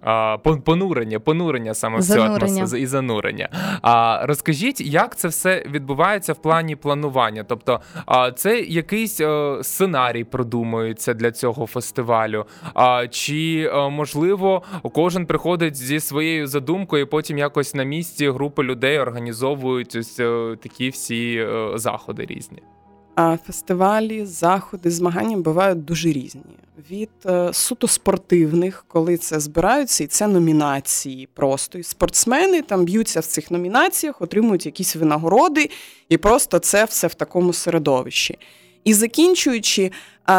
А, 0.00 0.38
понурення, 0.64 1.20
понурення 1.20 1.74
саме 1.74 1.98
в 1.98 2.04
цю 2.04 2.22
атмосферу 2.22 2.76
і 2.76 2.86
занурення. 2.86 3.48
А 3.82 4.20
розкажіть, 4.26 4.80
як 4.80 5.16
це 5.16 5.28
все 5.28 5.64
відбувається 5.70 6.32
в 6.32 6.42
плані 6.42 6.76
планування? 6.76 7.44
Тобто, 7.48 7.80
а, 8.06 8.32
це 8.32 8.60
якийсь 8.60 9.20
е, 9.20 9.58
сценарій 9.62 10.24
продумується 10.24 11.14
для 11.14 11.30
цього 11.32 11.66
фестивалю? 11.66 12.46
А, 12.74 13.08
чи 13.08 13.70
е, 13.74 13.88
можливо 13.88 14.62
кожен 14.92 15.26
приходить 15.26 15.76
зі 15.76 16.00
своєю 16.00 16.46
задумкою, 16.46 17.02
і 17.02 17.06
потім 17.06 17.38
якось 17.38 17.74
на 17.74 17.82
місці 17.82 18.30
групи 18.30 18.62
людей 18.62 18.98
організовують 18.98 19.96
ось 19.96 20.20
е, 20.20 20.56
такі 20.62 20.88
всі 20.88 21.46
заходи 21.74 22.26
різні? 22.26 22.62
Фестивалі, 23.16 24.26
заходи, 24.26 24.90
змагання 24.90 25.36
бувають 25.36 25.84
дуже 25.84 26.12
різні. 26.12 26.42
Від 26.90 27.10
е, 27.26 27.50
суто 27.52 27.88
спортивних, 27.88 28.84
коли 28.88 29.16
це 29.16 29.40
збираються, 29.40 30.04
і 30.04 30.06
це 30.06 30.26
номінації 30.26 31.28
просто. 31.34 31.78
І 31.78 31.82
спортсмени 31.82 32.62
там 32.62 32.84
б'ються 32.84 33.20
в 33.20 33.26
цих 33.26 33.50
номінаціях, 33.50 34.22
отримують 34.22 34.66
якісь 34.66 34.96
винагороди, 34.96 35.70
і 36.08 36.16
просто 36.16 36.58
це 36.58 36.84
все 36.84 37.06
в 37.06 37.14
такому 37.14 37.52
середовищі. 37.52 38.38
І 38.84 38.94
закінчуючи 38.94 39.90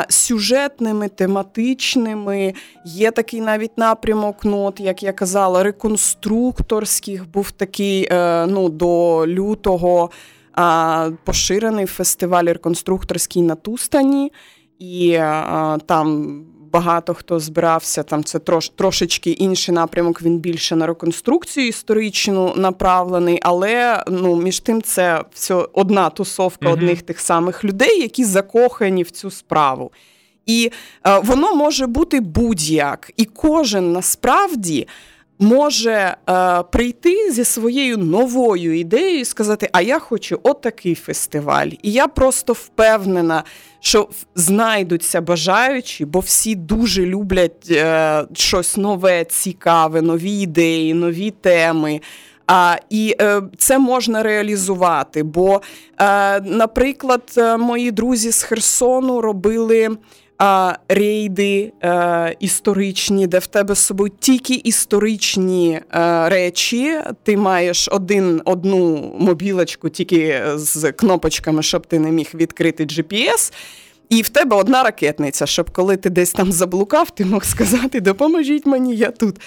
сюжетними, 0.10 1.10
тематичними, 1.10 2.54
є 2.86 3.12
такий 3.12 3.42
навіть 3.42 3.78
напрямок, 3.78 4.36
ну, 4.44 4.60
от, 4.60 4.80
як 4.80 5.04
я 5.04 5.14
казала, 5.14 5.64
реконструкторських, 5.64 7.30
був 7.30 7.52
такий 7.52 8.08
е, 8.12 8.46
ну, 8.46 8.70
до 8.70 9.24
лютого 9.28 10.10
а, 10.54 11.12
поширений 11.24 11.86
фестиваль 11.86 12.46
реконструкторський 12.46 13.42
на 13.42 13.56
Тустані, 13.56 14.32
і 14.80 15.14
а, 15.14 15.78
там 15.86 16.40
багато 16.74 17.14
хто 17.14 17.40
збирався. 17.40 18.04
Там 18.04 18.24
це 18.24 18.40
трош, 18.40 18.70
трошечки 18.70 19.32
інший 19.32 19.76
напрямок. 19.76 20.22
Він 20.22 20.40
більше 20.40 20.76
на 20.76 20.88
реконструкцію 20.88 21.68
історичну 21.68 22.54
направлений, 22.56 23.40
але 23.42 24.04
ну 24.08 24.36
між 24.36 24.60
тим 24.60 24.82
це 24.82 25.24
все 25.34 25.56
одна 25.74 26.10
тусовка 26.10 26.66
mm 26.66 26.74
одних 26.74 27.02
тих 27.02 27.20
самих 27.20 27.64
людей, 27.64 28.02
які 28.02 28.24
закохані 28.26 29.04
в 29.04 29.12
цю 29.12 29.32
справу. 29.32 29.92
І 30.46 30.72
е, 31.08 31.20
воно 31.20 31.56
може 31.56 31.88
бути 31.88 32.20
будь-як, 32.20 33.12
і 33.18 33.26
кожен 33.26 33.92
насправді 33.92 34.88
може 35.40 36.16
е, 36.30 36.64
прийти 36.64 37.32
зі 37.32 37.44
своєю 37.44 37.98
новою 37.98 38.80
ідеєю 38.80 39.20
і 39.20 39.26
сказати: 39.26 39.70
А 39.72 39.82
я 39.82 40.00
хочу 40.00 40.40
отакий 40.44 40.96
фестиваль. 40.96 41.68
І 41.82 41.92
я 41.92 42.08
просто 42.08 42.54
впевнена, 42.54 43.44
що 43.80 44.10
знайдуться 44.36 45.22
бажаючі, 45.22 46.06
бо 46.06 46.20
всі 46.20 46.56
дуже 46.56 47.06
люблять 47.06 47.68
е, 47.72 48.24
щось 48.34 48.78
нове, 48.78 49.26
цікаве, 49.26 50.02
нові 50.02 50.32
ідеї, 50.32 50.94
нові 50.94 51.32
теми. 51.32 52.02
А, 52.48 52.78
І 52.90 53.16
е, 53.22 53.42
це 53.58 53.80
можна 53.80 54.24
реалізувати. 54.24 55.24
Бо, 55.24 55.62
е, 56.02 56.42
наприклад, 56.42 57.34
е, 57.38 57.58
мої 57.58 57.92
друзі 57.92 58.32
з 58.32 58.44
Херсону 58.44 59.22
робили 59.22 59.98
а, 60.46 60.78
рейди 60.90 61.74
е, 61.84 62.36
історичні, 62.40 63.28
де 63.28 63.40
в 63.40 63.48
тебе 63.48 63.76
з 63.76 63.80
собою 63.80 64.12
тільки 64.20 64.54
історичні 64.54 65.82
е, 65.96 66.30
речі. 66.30 66.96
Ти 67.24 67.38
маєш 67.38 67.90
один, 67.92 68.42
одну 68.46 69.14
мобілочку 69.20 69.90
тільки 69.90 70.44
з 70.56 70.92
кнопочками, 70.92 71.64
щоб 71.64 71.88
ти 71.88 72.00
не 72.00 72.12
міг 72.12 72.30
відкрити 72.34 72.86
GPS. 72.86 73.54
І 74.10 74.22
в 74.22 74.30
тебе 74.30 74.56
одна 74.56 74.84
ракетниця, 74.84 75.46
щоб 75.46 75.72
коли 75.72 75.98
ти 75.98 76.10
десь 76.10 76.32
там 76.32 76.52
заблукав, 76.52 77.10
ти 77.10 77.26
мог 77.26 77.44
сказати 77.44 78.02
Допоможіть 78.02 78.66
мені, 78.66 78.96
я 78.96 79.12
тут. 79.12 79.40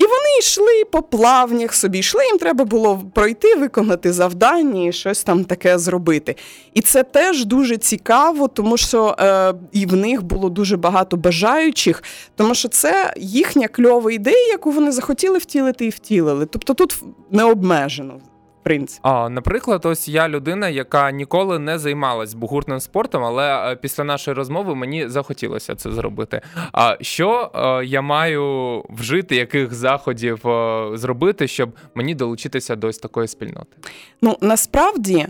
І 0.00 0.02
вони 0.02 0.38
йшли 0.38 0.84
по 0.90 1.02
плавнях 1.02 1.74
собі, 1.74 1.98
йшли, 1.98 2.24
їм 2.24 2.38
треба 2.38 2.64
було 2.64 3.02
пройти, 3.14 3.54
виконати 3.54 4.12
завдання 4.12 4.88
і 4.88 4.92
щось 4.92 5.24
там 5.24 5.44
таке 5.44 5.78
зробити. 5.78 6.36
І 6.74 6.80
це 6.80 7.02
теж 7.02 7.44
дуже 7.44 7.76
цікаво, 7.76 8.48
тому 8.48 8.76
що 8.76 9.16
е, 9.18 9.54
і 9.72 9.86
в 9.86 9.96
них 9.96 10.22
було 10.22 10.48
дуже 10.50 10.76
багато 10.76 11.16
бажаючих, 11.16 12.02
тому 12.36 12.54
що 12.54 12.68
це 12.68 13.14
їхня 13.16 13.68
кльова 13.68 14.12
ідея, 14.12 14.46
яку 14.48 14.70
вони 14.70 14.92
захотіли 14.92 15.38
втілити 15.38 15.86
і 15.86 15.90
втілили. 15.90 16.46
Тобто 16.46 16.74
тут 16.74 17.02
не 17.30 17.44
обмежено 17.44 18.20
принципі. 18.62 19.00
А, 19.02 19.28
наприклад, 19.28 19.86
ось 19.86 20.08
я 20.08 20.28
людина, 20.28 20.68
яка 20.68 21.10
ніколи 21.10 21.58
не 21.58 21.78
займалась 21.78 22.34
бугуртним 22.34 22.80
спортом, 22.80 23.24
але 23.24 23.72
е, 23.72 23.76
після 23.76 24.04
нашої 24.04 24.34
розмови 24.34 24.74
мені 24.74 25.08
захотілося 25.08 25.74
це 25.74 25.92
зробити. 25.92 26.40
А 26.72 26.96
що 27.00 27.50
е, 27.54 27.86
я 27.86 28.02
маю 28.02 28.84
вжити, 28.90 29.36
яких 29.36 29.74
заходів 29.74 30.48
е, 30.48 30.90
зробити, 30.94 31.48
щоб 31.48 31.70
мені 31.94 32.14
долучитися 32.14 32.76
до 32.76 32.86
ось 32.86 32.98
такої 32.98 33.28
спільноти? 33.28 33.76
Ну 34.22 34.36
насправді. 34.40 35.26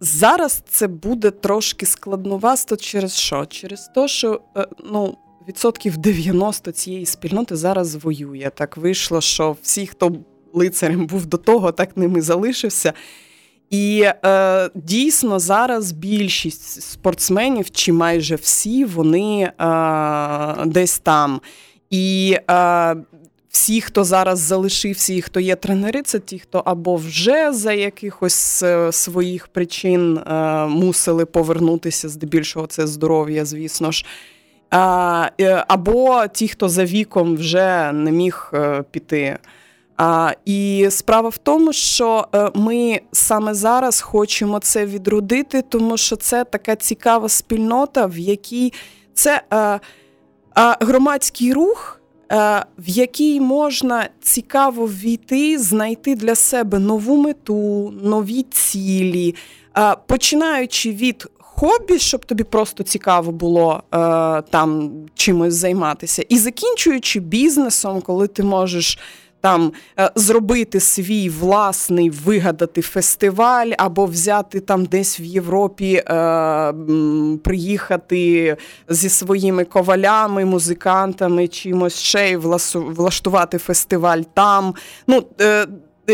Зараз 0.00 0.62
це 0.68 0.86
буде 0.86 1.30
трошки 1.30 1.86
складновасто 1.86 2.76
через 2.76 3.16
що? 3.16 3.46
Через 3.46 3.90
те, 3.94 4.08
що 4.08 4.40
ну, 4.84 5.18
відсотків 5.48 5.96
90 5.96 6.72
цієї 6.72 7.06
спільноти 7.06 7.56
зараз 7.56 7.94
воює. 7.94 8.50
Так 8.54 8.76
вийшло, 8.76 9.20
що 9.20 9.56
всі, 9.62 9.86
хто 9.86 10.12
лицарем 10.54 11.06
був 11.06 11.26
до 11.26 11.36
того, 11.36 11.72
так 11.72 11.96
ним 11.96 12.16
і 12.16 12.20
залишився. 12.20 12.92
І 13.70 14.04
е, 14.24 14.70
дійсно 14.74 15.38
зараз 15.38 15.92
більшість 15.92 16.82
спортсменів, 16.82 17.70
чи 17.70 17.92
майже 17.92 18.34
всі, 18.34 18.84
вони 18.84 19.42
е, 19.42 20.64
десь 20.66 20.98
там. 20.98 21.40
І 21.90 22.36
е, 22.50 22.96
всі, 23.54 23.80
хто 23.80 24.04
зараз 24.04 24.38
залишився, 24.38 25.14
і 25.14 25.20
хто 25.20 25.40
є 25.40 25.56
тренери, 25.56 26.02
це 26.02 26.18
ті, 26.18 26.38
хто 26.38 26.62
або 26.64 26.96
вже 26.96 27.52
за 27.52 27.72
якихось 27.72 28.62
е, 28.62 28.92
своїх 28.92 29.48
причин 29.48 30.18
е, 30.18 30.32
мусили 30.66 31.24
повернутися, 31.24 32.08
здебільшого 32.08 32.66
це 32.66 32.86
здоров'я, 32.86 33.44
звісно 33.44 33.92
ж. 33.92 34.04
Е, 35.40 35.64
або 35.68 36.24
ті, 36.32 36.48
хто 36.48 36.68
за 36.68 36.84
віком 36.84 37.36
вже 37.36 37.92
не 37.92 38.12
міг 38.12 38.52
піти. 38.90 39.38
А, 39.96 40.32
І 40.44 40.86
справа 40.90 41.28
в 41.28 41.38
тому, 41.38 41.72
що 41.72 42.28
е, 42.34 42.50
ми 42.54 43.00
саме 43.12 43.54
зараз 43.54 44.00
хочемо 44.00 44.58
це 44.58 44.86
відродити, 44.86 45.62
тому 45.62 45.96
що 45.96 46.16
це 46.16 46.44
така 46.44 46.76
цікава 46.76 47.28
спільнота, 47.28 48.06
в 48.06 48.18
якій 48.18 48.72
це 49.14 49.42
а, 49.50 49.74
е, 49.74 49.80
а, 50.54 50.76
громадський 50.80 51.52
рух, 51.52 52.00
а, 52.28 52.36
е, 52.36 52.64
в 52.78 52.88
який 52.88 53.40
можна 53.40 54.08
цікаво 54.22 54.86
ввійти, 54.86 55.58
знайти 55.58 56.14
для 56.14 56.34
себе 56.34 56.78
нову 56.78 57.16
мету, 57.16 57.90
нові 58.02 58.42
цілі, 58.42 59.34
а, 59.72 59.96
починаючи 59.96 60.92
від. 60.92 61.26
Хобі, 61.56 61.98
щоб 61.98 62.24
тобі 62.24 62.44
просто 62.44 62.82
цікаво 62.82 63.32
було 63.32 63.82
е, 63.82 63.98
там 64.50 64.92
чимось 65.14 65.54
займатися, 65.54 66.24
і 66.28 66.38
закінчуючи 66.38 67.20
бізнесом, 67.20 68.00
коли 68.00 68.26
ти 68.26 68.42
можеш 68.42 68.98
там 69.44 69.72
е, 69.98 70.10
зробити 70.14 70.80
свій 70.80 71.28
власний 71.28 72.10
вигадати 72.10 72.82
фестиваль, 72.82 73.70
або 73.78 74.06
взяти 74.06 74.60
там 74.60 74.84
десь 74.84 75.20
в 75.20 75.22
Європі, 75.22 75.94
е, 75.94 76.74
приїхати 77.44 78.56
зі 78.88 79.08
своїми 79.08 79.64
ковалями, 79.64 80.44
музикантами, 80.44 81.48
чимось 81.48 81.98
ще 81.98 82.30
й 82.30 82.36
влаштувати 82.74 83.58
фестиваль 83.58 84.20
там. 84.34 84.74
Ну, 85.06 85.22
е, 85.40 85.66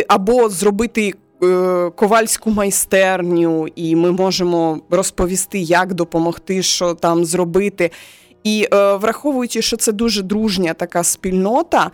або 0.08 0.48
зробити. 0.48 1.14
Ковальську 1.94 2.50
майстерню, 2.50 3.68
і 3.76 3.96
ми 3.96 4.12
можемо 4.12 4.80
розповісти, 4.90 5.58
як 5.58 5.94
допомогти, 5.94 6.62
що 6.62 6.94
там 6.94 7.24
зробити. 7.24 7.90
І 8.44 8.68
е, 8.72 8.94
враховуючи, 8.94 9.62
що 9.62 9.76
це 9.76 9.92
дуже 9.92 10.22
дружня 10.22 10.74
така 10.74 11.04
спільнота, 11.04 11.90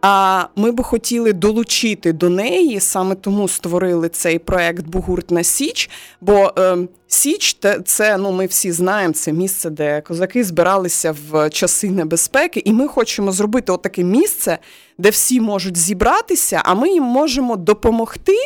а 0.00 0.44
ми 0.56 0.72
би 0.72 0.84
хотіли 0.84 1.32
долучити 1.32 2.12
до 2.12 2.28
неї, 2.28 2.80
саме 2.80 3.14
тому 3.14 3.48
створили 3.48 4.08
цей 4.08 4.38
проект 4.38 4.86
Бугуртна 4.86 5.44
Січ. 5.44 5.90
Бо 6.20 6.52
е, 6.58 6.76
Січ 7.08 7.56
це 7.84 8.16
ну 8.16 8.32
ми 8.32 8.46
всі 8.46 8.72
знаємо, 8.72 9.14
це 9.14 9.32
місце, 9.32 9.70
де 9.70 10.00
козаки 10.00 10.44
збиралися 10.44 11.16
в 11.30 11.50
часи 11.50 11.90
небезпеки, 11.90 12.62
і 12.64 12.72
ми 12.72 12.88
хочемо 12.88 13.32
зробити 13.32 13.72
отаке 13.72 14.04
місце, 14.04 14.58
де 14.98 15.10
всі 15.10 15.40
можуть 15.40 15.76
зібратися, 15.76 16.62
а 16.64 16.74
ми 16.74 16.90
їм 16.90 17.04
можемо 17.04 17.56
допомогти 17.56 18.36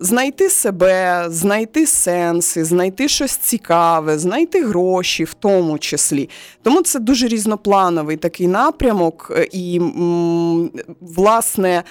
знайти 0.00 0.50
себе, 0.50 1.26
знайти 1.28 1.86
сенси, 1.86 2.64
знайти 2.64 3.08
щось 3.08 3.36
цікаве, 3.36 4.18
знайти 4.18 4.64
гроші 4.64 5.24
в 5.24 5.34
тому 5.34 5.78
числі. 5.78 6.28
Тому 6.62 6.82
це 6.82 6.98
дуже 6.98 7.28
різноплановий 7.28 8.16
такий 8.16 8.46
напрямок, 8.48 9.32
е, 9.36 9.48
і, 9.52 9.80
власне. 11.00 11.82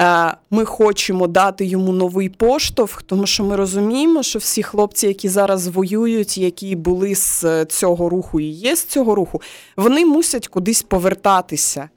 Е, 0.00 0.36
ми 0.50 0.64
хочемо 0.64 1.26
дати 1.26 1.64
йому 1.64 1.92
новий 1.92 2.28
поштовх, 2.28 3.02
тому 3.02 3.26
що 3.26 3.44
ми 3.44 3.56
розуміємо, 3.56 4.22
що 4.22 4.38
всі 4.38 4.62
хлопці, 4.62 5.06
які 5.06 5.28
зараз 5.28 5.66
воюють, 5.66 6.38
які 6.38 6.76
були 6.76 7.14
з 7.14 7.64
цього 7.64 8.08
руху 8.08 8.40
і 8.40 8.44
є 8.44 8.76
з 8.76 8.84
цього 8.84 9.14
руху, 9.14 9.42
вони 9.76 10.06
мусять 10.06 10.48
кудись 10.48 10.82
повертатися. 10.82 11.88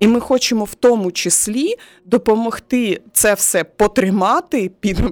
І 0.00 0.08
ми 0.08 0.20
хочемо 0.20 0.64
в 0.64 0.74
тому 0.74 1.12
числі 1.12 1.74
допомогти 2.04 3.00
це 3.12 3.34
все 3.34 3.64
потримати, 3.64 4.70
під, 4.80 5.02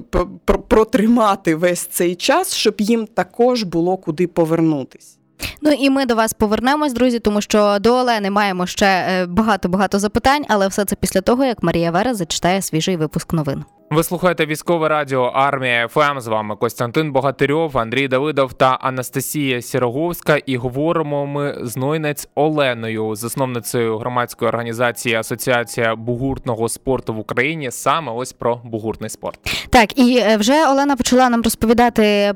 протримати 0.68 1.55
весь 1.55 1.87
цей 1.87 2.14
час, 2.14 2.55
щоб 2.55 2.75
їм 2.79 3.07
також 3.07 3.62
було 3.62 3.96
куди 3.96 4.27
повернутись. 4.27 5.18
Ну 5.62 5.70
і 5.70 5.90
ми 5.90 6.07
до 6.07 6.14
вас 6.14 6.33
повернемось, 6.33 6.92
друзі, 6.92 7.18
тому 7.18 7.40
що 7.40 7.79
до 7.81 7.94
Олени 7.94 8.31
маємо 8.31 8.66
ще 8.66 9.27
багато 9.27 9.68
багато 9.68 9.99
запитань, 9.99 10.44
але 10.49 10.68
все 10.68 10.85
це 10.85 10.96
після 10.96 11.20
того, 11.20 11.44
як 11.44 11.62
Марія 11.62 11.90
Вера 11.90 12.14
зачитає 12.14 12.62
свіжий 12.62 12.96
випуск 12.96 13.33
новин. 13.33 13.64
Ви 13.90 14.03
слухаєте 14.03 14.46
військове 14.46 14.88
радіо 14.88 15.22
Армія 15.22 15.88
ФМ. 15.88 16.20
З 16.20 16.27
вами 16.27 16.57
Костянтин 16.57 17.12
Богатирьов, 17.12 17.79
Андрій 17.79 18.09
Давидов 18.09 18.53
та 18.53 18.66
Анастасія 18.66 19.62
Сіроговська. 19.62 20.37
І 20.37 20.57
говоримо 20.57 21.27
ми 21.27 21.59
з 21.62 21.77
Нойнець 21.77 22.29
Оленою, 22.35 23.14
засновницею 23.14 23.99
громадської 23.99 24.49
організації 24.49 25.14
Асоціація 25.14 25.96
бугуртного 25.96 26.68
спорту 26.68 27.14
в 27.14 27.18
Україні. 27.18 27.70
Саме 27.70 28.12
ось 28.12 28.33
про 28.33 28.61
бугуртний 28.64 29.11
спорт. 29.11 29.38
Так 29.70 29.99
і 29.99 30.18
е, 30.18 30.37
вже 30.37 30.68
Олена 30.68 30.96
почала 30.96 31.29
нам 31.29 31.42
розповідати 31.42 32.35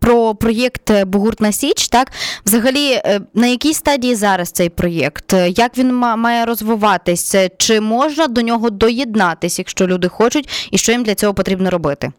про 0.00 0.34
проєкт 0.34 1.04
Бугуртна 1.04 1.52
Січ. 1.52 1.88
Так, 1.88 2.12
взагалі, 2.46 2.92
е, 2.92 3.20
на 3.34 3.46
якій 3.46 3.74
стадії 3.74 4.14
зараз 4.14 4.50
цей 4.50 4.68
проєкт? 4.68 5.34
Як 5.48 5.78
він 5.78 5.94
має 5.94 6.44
розвиватися? 6.44 7.48
Чи 7.58 7.80
можна 7.80 8.26
до 8.26 8.42
нього 8.42 8.70
доєднатись, 8.70 9.58
якщо 9.58 9.86
люди 9.86 10.08
хочуть, 10.08 10.49
і 10.70 10.78
що 10.78 10.92
їм 10.92 11.02
для 11.02 11.14
цього 11.14 11.34
потрібно 11.34 11.70
робити? 11.70 12.12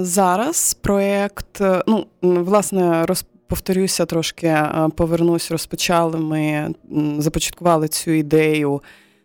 Зараз 0.00 0.74
проєкт, 0.74 1.60
е, 1.60 1.82
ну 1.86 2.06
власне, 2.22 3.06
роз 3.06 3.24
повторюся 3.46 4.06
трошки, 4.06 4.46
е, 4.46 4.88
повернусь, 4.96 5.50
розпочали 5.50 6.18
ми, 6.18 6.74
започаткували 7.18 7.88
цю 7.88 8.10
ідею 8.10 8.82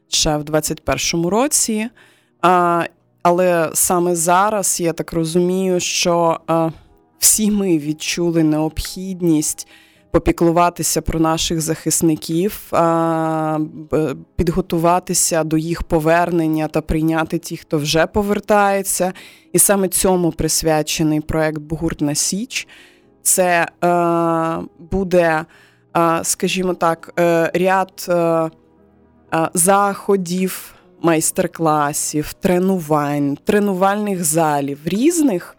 ще 0.08 0.38
в 0.38 0.44
21-му 0.44 1.30
році. 1.30 1.90
Але 3.22 3.70
саме 3.74 4.16
зараз 4.16 4.80
я 4.80 4.94
так 4.94 5.14
розумію, 5.14 5.80
що 5.80 6.40
всі 7.20 7.52
ми 7.52 7.78
відчули 7.78 8.44
необхідність 8.44 9.68
попіклуватися 10.12 11.02
про 11.02 11.20
наших 11.20 11.62
захисників, 11.62 12.72
підготуватися 14.36 15.44
до 15.44 15.58
їх 15.58 15.84
повернення 15.84 16.68
та 16.68 16.82
прийняти 16.82 17.38
ті, 17.38 17.58
хто 17.58 17.78
вже 17.78 18.08
повертається. 18.08 19.14
І 19.54 19.60
саме 19.60 19.88
цьому 19.88 20.32
присвячений 20.32 21.22
проект 21.22 21.58
Бугуртна 21.58 22.16
Січ. 22.16 22.68
Це 23.22 23.68
е, 23.84 23.88
буде, 24.92 25.46
е, 25.98 26.20
скажімо 26.24 26.74
так, 26.74 27.14
е, 27.20 27.52
ряд 27.54 28.12
заходів, 29.54 30.76
майстер-класів, 31.02 32.34
тренувань, 32.34 33.38
тренувальних 33.44 34.24
залів 34.24 34.80
різних 34.86 35.56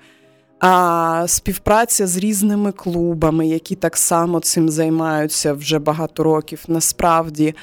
а 0.60 1.24
співпраця 1.28 2.06
з 2.06 2.16
різними 2.16 2.72
клубами, 2.72 3.46
які 3.46 3.74
так 3.74 3.96
само 3.96 4.40
цим 4.40 4.68
займаються 4.68 5.52
вже 5.52 5.78
багато 5.78 6.22
років, 6.22 6.64
насправді. 6.68 7.54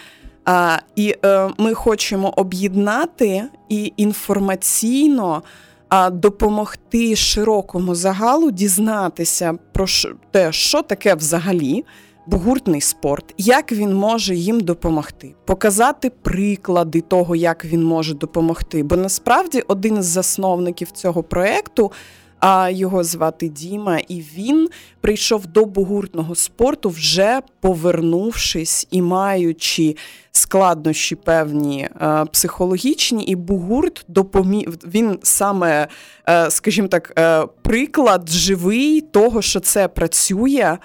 А, 0.45 0.77
І 0.95 1.15
е, 1.25 1.49
ми 1.57 1.73
хочемо 1.73 2.33
об'єднати 2.35 3.43
і 3.69 3.93
інформаційно 3.97 5.43
а, 5.89 6.09
допомогти 6.09 7.15
широкому 7.15 7.95
загалу 7.95 8.51
дізнатися 8.51 9.57
про 9.73 9.85
те, 10.31 10.51
що 10.51 10.81
таке 10.81 11.15
взагалі 11.15 11.85
бугуртний 12.27 12.81
спорт, 12.81 13.33
як 13.37 13.71
він 13.71 13.95
може 13.95 14.35
їм 14.35 14.59
допомогти, 14.59 15.35
показати 15.45 16.09
приклади 16.09 17.01
того, 17.01 17.35
як 17.35 17.65
він 17.65 17.83
може 17.83 18.13
допомогти. 18.13 18.83
Бо 18.83 18.95
насправді 18.95 19.63
один 19.67 19.97
із 19.97 20.05
засновників 20.05 20.91
цього 20.91 21.23
проєкту– 21.23 21.91
а 22.39 22.69
його 22.69 23.03
звати 23.03 23.47
Діма, 23.49 23.99
і 24.07 24.23
він 24.35 24.69
прийшов 25.01 25.47
до 25.47 25.65
бугуртного 25.65 26.35
спорту, 26.35 26.89
вже 26.89 27.41
повернувшись 27.59 28.87
і 28.91 29.01
маючи 29.01 29.95
складнощі 30.31 31.15
певні 31.15 31.89
е, 32.01 32.25
психологічні, 32.25 33.23
і 33.23 33.35
бугурт 33.35 34.05
допоміг. 34.07 34.67
Він 34.87 35.19
саме, 35.23 35.87
е, 36.29 36.51
скажімо 36.51 36.87
так, 36.87 37.13
е, 37.19 37.45
приклад 37.61 38.29
живий 38.29 39.01
того, 39.01 39.41
що 39.41 39.59
це 39.59 39.87
працює 39.87 40.77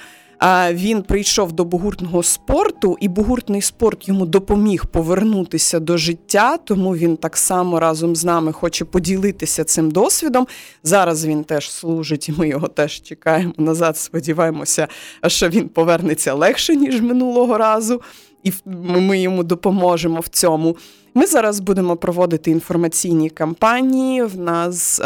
він 0.72 1.02
прийшов 1.02 1.52
до 1.52 1.64
бугуртного 1.64 2.22
спорту, 2.22 2.96
і 3.00 3.08
бугуртний 3.08 3.62
спорт 3.62 4.08
йому 4.08 4.26
допоміг 4.26 4.86
повернутися 4.86 5.80
до 5.80 5.96
життя, 5.96 6.56
тому 6.56 6.96
він 6.96 7.16
так 7.16 7.36
само 7.36 7.80
разом 7.80 8.16
з 8.16 8.24
нами 8.24 8.52
хоче 8.52 8.84
поділитися 8.84 9.64
цим 9.64 9.90
досвідом. 9.90 10.46
Зараз 10.82 11.26
він 11.26 11.44
теж 11.44 11.70
служить, 11.70 12.28
і 12.28 12.32
ми 12.32 12.48
його 12.48 12.68
теж 12.68 13.02
чекаємо 13.02 13.52
назад. 13.58 13.96
Сподіваємося, 13.96 14.88
що 15.26 15.48
він 15.48 15.68
повернеться 15.68 16.34
легше 16.34 16.76
ніж 16.76 17.00
минулого 17.00 17.58
разу, 17.58 18.02
і 18.42 18.52
ми 18.66 19.20
йому 19.20 19.42
допоможемо 19.42 20.20
в 20.20 20.28
цьому. 20.28 20.76
Ми 21.14 21.26
зараз 21.26 21.60
будемо 21.60 21.96
проводити 21.96 22.50
інформаційні 22.50 23.30
кампанії. 23.30 24.22
В 24.22 24.38
нас 24.38 25.00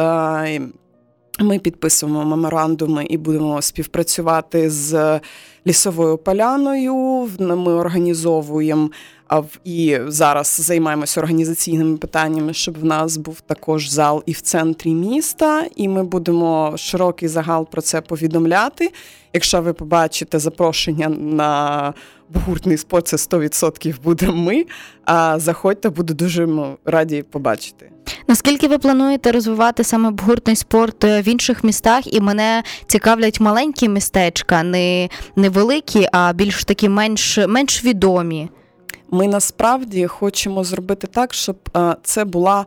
ми 1.38 1.58
підписуємо 1.58 2.24
меморандуми 2.24 3.04
і 3.04 3.16
будемо 3.16 3.62
співпрацювати 3.62 4.70
з 4.70 5.20
лісовою 5.66 6.18
поляною. 6.18 7.28
Ми 7.38 7.72
організовуємо 7.72 8.90
і 9.64 9.98
зараз 10.06 10.60
займаємося 10.60 11.20
організаційними 11.20 11.96
питаннями, 11.96 12.52
щоб 12.52 12.80
в 12.80 12.84
нас 12.84 13.16
був 13.16 13.40
також 13.40 13.90
зал 13.90 14.22
і 14.26 14.32
в 14.32 14.40
центрі 14.40 14.90
міста. 14.90 15.66
І 15.76 15.88
ми 15.88 16.04
будемо 16.04 16.74
широкий 16.76 17.28
загал 17.28 17.68
про 17.70 17.82
це 17.82 18.00
повідомляти. 18.00 18.92
Якщо 19.32 19.62
ви 19.62 19.72
побачите 19.72 20.38
запрошення 20.38 21.08
на 21.08 21.94
бугуртний 22.28 22.76
спорт, 22.76 23.08
це 23.08 23.16
100% 23.16 23.94
будемо 24.04 24.36
ми. 24.36 24.64
А 25.04 25.38
заходьте, 25.38 25.90
буду 25.90 26.14
дуже 26.14 26.48
раді 26.84 27.22
побачити. 27.22 27.90
Наскільки 28.28 28.68
ви 28.68 28.78
плануєте 28.78 29.32
розвивати 29.32 29.84
саме 29.84 30.12
гуртний 30.26 30.56
спорт 30.56 31.04
е, 31.04 31.22
в 31.22 31.28
інших 31.28 31.64
містах? 31.64 32.14
І 32.14 32.20
мене 32.20 32.62
цікавлять 32.86 33.40
маленькі 33.40 33.88
містечка, 33.88 34.62
не 34.62 35.08
не 35.36 35.48
великі, 35.48 36.08
а 36.12 36.32
більш 36.32 36.64
такі 36.64 36.88
менш, 36.88 37.38
менш 37.48 37.84
відомі. 37.84 38.48
Ми 39.10 39.26
насправді 39.26 40.06
хочемо 40.06 40.64
зробити 40.64 41.06
так, 41.06 41.34
щоб 41.34 41.56
е, 41.76 41.96
це 42.02 42.24
була. 42.24 42.66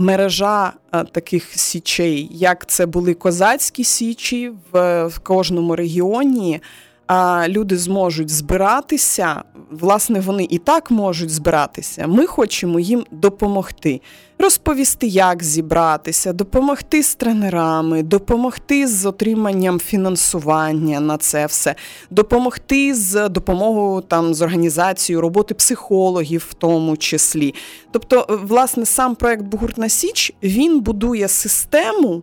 Мережа 0.00 0.72
е, 0.92 1.04
таких 1.04 1.58
січей, 1.58 2.28
як 2.32 2.66
це 2.66 2.86
були 2.86 3.14
козацькі 3.14 3.84
січі 3.84 4.52
в, 4.72 5.06
в 5.06 5.18
кожному 5.18 5.76
регіоні, 5.76 6.60
а 7.08 7.48
люди 7.48 7.76
зможуть 7.76 8.30
збиратися. 8.30 9.42
Власне, 9.70 10.20
вони 10.20 10.46
і 10.50 10.58
так 10.58 10.90
можуть 10.90 11.30
збиратися. 11.30 12.06
Ми 12.06 12.26
хочемо 12.26 12.80
їм 12.80 13.04
допомогти, 13.10 14.00
розповісти, 14.38 15.06
як 15.06 15.42
зібратися, 15.42 16.32
допомогти 16.32 17.02
з 17.02 17.14
тренерами, 17.14 18.02
допомогти 18.02 18.86
з 18.86 19.06
отриманням 19.06 19.80
фінансування 19.80 21.00
на 21.00 21.16
це 21.16 21.46
все, 21.46 21.74
допомогти 22.10 22.94
з 22.94 23.28
допомогою 23.28 24.00
там 24.00 24.34
з 24.34 24.42
організацією 24.42 25.20
роботи 25.20 25.54
психологів, 25.54 26.46
в 26.50 26.54
тому 26.54 26.96
числі. 26.96 27.54
Тобто, 27.90 28.40
власне, 28.42 28.86
сам 28.86 29.14
проект 29.14 29.42
Бугуртна 29.42 29.88
Січ 29.88 30.32
він 30.42 30.80
будує 30.80 31.28
систему 31.28 32.22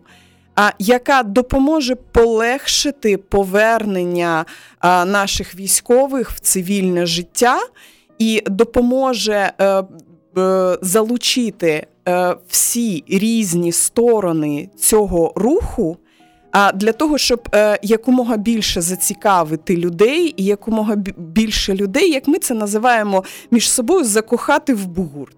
яка 0.78 1.22
допоможе 1.22 1.94
полегшити 1.94 3.16
повернення 3.16 4.44
наших 4.82 5.54
військових 5.54 6.30
в 6.30 6.40
цивільне 6.40 7.06
життя 7.06 7.58
і 8.18 8.42
допоможе 8.46 9.52
е, 9.60 9.82
залучити 10.82 11.86
е, 12.08 12.36
всі 12.48 13.04
різні 13.08 13.72
сторони 13.72 14.68
цього 14.78 15.32
руху. 15.36 15.96
А 16.52 16.72
для 16.72 16.92
того, 16.92 17.18
щоб 17.18 17.48
е, 17.54 17.78
якомога 17.82 18.36
більше 18.36 18.80
зацікавити 18.80 19.76
людей, 19.76 20.34
і 20.36 20.44
якомога 20.44 20.96
більше 21.16 21.74
людей, 21.74 22.10
як 22.10 22.28
ми 22.28 22.38
це 22.38 22.54
називаємо 22.54 23.24
між 23.50 23.70
собою, 23.70 24.04
закохати 24.04 24.74
в 24.74 24.86
бугурт. 24.86 25.36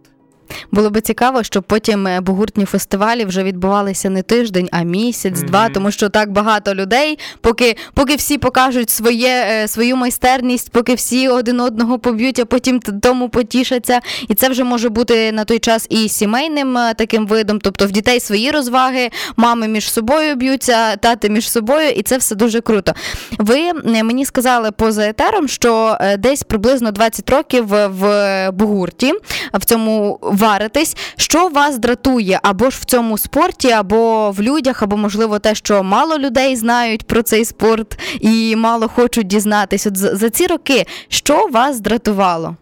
Було 0.73 0.91
би 0.91 1.01
цікаво, 1.01 1.43
щоб 1.43 1.65
потім 1.65 2.07
е, 2.07 2.21
бугуртні 2.21 2.65
фестивалі 2.65 3.25
вже 3.25 3.43
відбувалися 3.43 4.11
не 4.11 4.23
тиждень, 4.23 4.69
а 4.73 4.83
місяць, 4.83 5.35
mm-hmm. 5.35 5.47
два, 5.47 5.69
тому 5.69 5.91
що 5.91 6.09
так 6.09 6.33
багато 6.33 6.75
людей, 6.75 7.19
поки 7.41 7.77
поки 7.95 8.17
всі 8.17 8.39
покажуть 8.39 8.91
своє, 8.91 9.47
е, 9.51 9.69
свою 9.69 9.97
майстерність, 9.97 10.71
поки 10.71 10.95
всі 10.95 11.29
один 11.29 11.61
одного 11.61 11.99
поб'ють, 11.99 12.39
а 12.39 12.45
потім 12.45 12.81
тому 12.81 13.29
потішаться. 13.29 14.01
І 14.29 14.35
це 14.35 14.49
вже 14.49 14.65
може 14.65 14.89
бути 14.89 15.33
на 15.33 15.45
той 15.45 15.59
час 15.59 15.87
і 15.91 16.09
сімейним 16.09 16.79
е, 16.79 16.95
таким 16.95 17.27
видом, 17.27 17.59
тобто 17.61 17.87
в 17.87 17.91
дітей 17.91 18.21
свої 18.21 18.51
розваги, 18.51 19.11
мами 19.37 19.69
між 19.69 19.93
собою 19.93 20.37
б'ються, 20.37 20.97
тати 20.97 21.29
між 21.31 21.51
собою, 21.51 21.91
і 21.91 22.03
це 22.03 22.19
все 22.19 22.35
дуже 22.35 22.61
круто. 22.61 22.93
Ви 23.39 23.73
мені 23.85 24.25
сказали 24.25 24.71
поза 24.71 25.03
етером, 25.03 25.49
що 25.49 25.99
десь 26.19 26.43
приблизно 26.43 26.91
20 26.91 27.31
років 27.31 27.67
в 27.69 28.51
бугурті 28.51 29.13
в 29.55 29.65
цьому 29.65 30.19
варитесь. 30.39 30.97
Що 31.17 31.49
вас 31.49 31.79
дратує 31.79 32.41
або 32.43 32.71
ж 32.71 32.79
в 32.81 32.85
цьому 32.85 33.19
спорті, 33.19 33.71
або 33.71 34.31
в 34.31 34.43
людях, 34.43 34.83
або, 34.83 34.97
можливо, 34.97 35.39
те, 35.39 35.55
що 35.55 35.83
мало 35.83 36.19
людей 36.19 36.57
знають 36.57 37.07
про 37.07 37.23
цей 37.23 37.45
спорт 37.45 37.99
і 38.21 38.57
мало 38.57 38.89
хочуть 38.89 39.27
дізнатись. 39.27 39.87
От 39.87 39.97
за 39.97 40.31
ці 40.31 40.47
роки 40.47 40.87
що 41.09 41.47
вас 41.47 41.81
дратувало? 41.81 42.57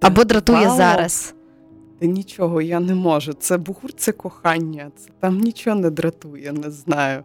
Або 0.00 0.24
дратує 0.24 0.70
зараз? 0.70 1.34
Нічого 2.00 2.62
я 2.62 2.80
не 2.80 2.94
можу. 2.94 3.32
Це 3.32 3.56
бугур, 3.56 3.92
це 3.96 4.12
кохання. 4.12 4.90
Це 4.96 5.08
там 5.20 5.38
нічого 5.38 5.76
не 5.76 5.90
дратує, 5.90 6.52
не 6.52 6.70
знаю. 6.70 7.24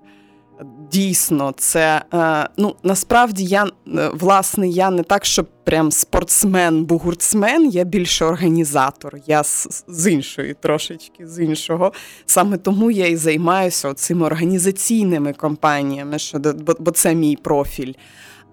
Дійсно, 0.92 1.54
це 1.58 2.02
е, 2.14 2.50
ну 2.58 2.76
насправді 2.84 3.46
я 3.46 3.66
е, 3.66 3.70
власне 4.14 4.68
я 4.68 4.90
не 4.90 5.04
так, 5.04 5.26
щоб 5.26 5.48
прям 5.64 5.92
спортсмен, 5.92 6.86
бугуртсмен, 6.86 7.70
я 7.70 7.84
більше 7.84 8.26
організатор. 8.26 9.18
Я 9.28 9.44
з, 9.44 9.84
з 9.88 10.12
іншої 10.12 10.54
трошечки 10.54 11.28
з 11.28 11.44
іншого. 11.44 11.94
Саме 12.26 12.58
тому 12.58 12.92
я 12.92 13.08
і 13.08 13.16
займаюся 13.16 13.94
цими 13.94 14.26
організаційними 14.26 15.34
компаніями, 15.34 16.20
що 16.20 16.40
бо, 16.40 16.76
бо 16.80 16.92
це 16.92 17.16
мій 17.16 17.36
профіль. 17.36 17.94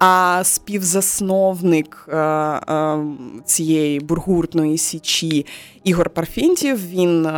А 0.01 0.41
співзасновник 0.45 2.09
е, 2.09 2.17
е, 2.17 2.99
цієї 3.45 4.01
бургуртної 4.01 4.79
січі 4.79 5.47
Ігор 5.85 6.11
Парфінтів, 6.11 6.89
він 6.89 7.27
е, 7.27 7.31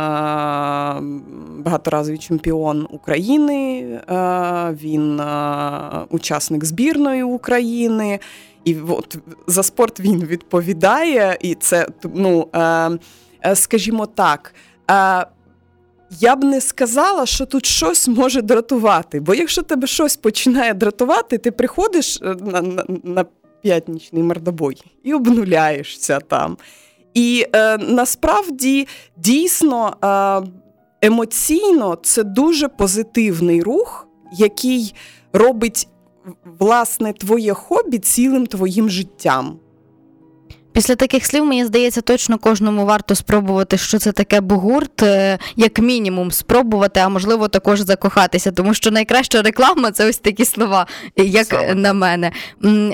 багаторазовий 1.57 2.17
чемпіон 2.17 2.87
України, 2.91 3.81
е, 3.81 4.77
він 4.81 5.19
е, 5.19 6.05
учасник 6.09 6.65
збірної 6.65 7.23
України. 7.23 8.19
І 8.65 8.75
от 8.87 9.17
за 9.47 9.63
спорт 9.63 9.99
він 9.99 10.25
відповідає, 10.25 11.37
і 11.41 11.55
це 11.55 11.87
ну, 12.13 12.47
е, 13.45 13.55
скажімо 13.55 14.05
так. 14.05 14.55
Я 16.19 16.35
б 16.35 16.43
не 16.43 16.61
сказала, 16.61 17.25
що 17.25 17.45
тут 17.45 17.65
щось 17.65 18.07
може 18.07 18.41
дратувати. 18.41 19.19
Бо 19.19 19.33
якщо 19.33 19.61
тебе 19.61 19.87
щось 19.87 20.15
починає 20.15 20.73
дратувати, 20.73 21.37
ти 21.37 21.51
приходиш 21.51 22.19
е, 22.21 22.35
на, 22.41 22.61
на, 22.61 22.85
на 23.03 23.25
п'ятнічний 23.61 24.23
мордобой 24.23 24.83
і 25.03 25.13
обнуляєшся 25.13 26.19
там. 26.19 26.57
І 27.13 27.45
е, 27.55 27.77
насправді 27.77 28.87
дійсно 29.17 29.97
е, 30.03 30.49
емоційно 31.01 31.97
це 32.03 32.23
дуже 32.23 32.67
позитивний 32.67 33.61
рух, 33.61 34.07
який 34.37 34.95
робить 35.33 35.87
власне 36.59 37.13
твоє 37.13 37.53
хобі 37.53 37.99
цілим 37.99 38.47
твоїм 38.47 38.89
життям. 38.89 39.59
Після 40.73 40.95
таких 40.95 41.25
слів, 41.25 41.45
мені 41.45 41.65
здається, 41.65 42.01
точно 42.01 42.37
кожному 42.37 42.85
варто 42.85 43.15
спробувати, 43.15 43.77
що 43.77 43.99
це 43.99 44.11
таке 44.11 44.41
бугурт, 44.41 45.03
е, 45.03 45.37
як 45.55 45.79
мінімум 45.79 46.31
спробувати, 46.31 46.99
а 46.99 47.09
можливо 47.09 47.47
також 47.47 47.79
закохатися, 47.79 48.51
тому 48.51 48.73
що 48.73 48.91
найкраща 48.91 49.41
реклама 49.41 49.91
це 49.91 50.09
ось 50.09 50.17
такі 50.17 50.45
слова, 50.45 50.87
як 51.17 51.45
Саме 51.45 51.75
на 51.75 51.93
мене. 51.93 52.31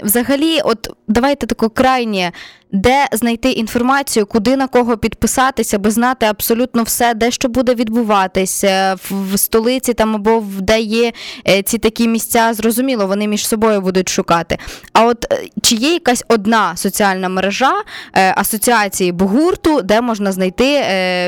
Взагалі, 0.03 0.61
от 0.63 0.89
давайте 1.07 1.45
тако 1.45 1.69
крайнє. 1.69 2.31
Де 2.71 3.07
знайти 3.11 3.51
інформацію, 3.51 4.25
куди 4.25 4.55
на 4.55 4.67
кого 4.67 4.97
підписатися, 4.97 5.77
аби 5.77 5.91
знати 5.91 6.25
абсолютно 6.25 6.83
все, 6.83 7.13
де 7.13 7.31
що 7.31 7.47
буде 7.49 7.75
відбуватися 7.75 8.95
в, 9.09 9.37
столиці 9.37 9.93
там 9.93 10.15
або 10.15 10.43
де 10.59 10.79
є 10.79 11.11
е, 11.47 11.61
ці 11.61 11.77
такі 11.77 12.07
місця, 12.07 12.53
зрозуміло, 12.53 13.07
вони 13.07 13.27
між 13.27 13.47
собою 13.47 13.81
будуть 13.81 14.09
шукати. 14.09 14.57
А 14.93 15.05
от 15.05 15.33
е, 15.33 15.47
чи 15.61 15.75
є 15.75 15.93
якась 15.93 16.23
одна 16.27 16.75
соціальна 16.75 17.29
мережа 17.29 17.73
е, 18.13 18.33
асоціації 18.37 19.11
Бугурту, 19.11 19.81
де 19.81 20.01
можна 20.01 20.31
знайти 20.31 20.83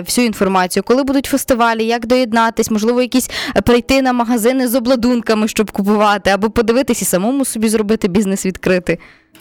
всю 0.05 0.27
інформацію, 0.27 0.83
коли 0.83 1.03
будуть 1.03 1.25
фестивалі, 1.25 1.85
як 1.85 2.05
доєднатись, 2.05 2.71
можливо, 2.71 3.01
якісь 3.01 3.29
прийти 3.65 4.01
на 4.01 4.13
магазини 4.13 4.67
з 4.67 4.75
обладунками, 4.75 5.47
щоб 5.47 5.71
купувати, 5.71 6.29
або 6.29 6.49
подивитись 6.49 7.01
і 7.01 7.05
самому 7.05 7.45
собі 7.45 7.69
зробити 7.69 8.07
бізнес 8.07 8.45
відкрити. 8.45 8.97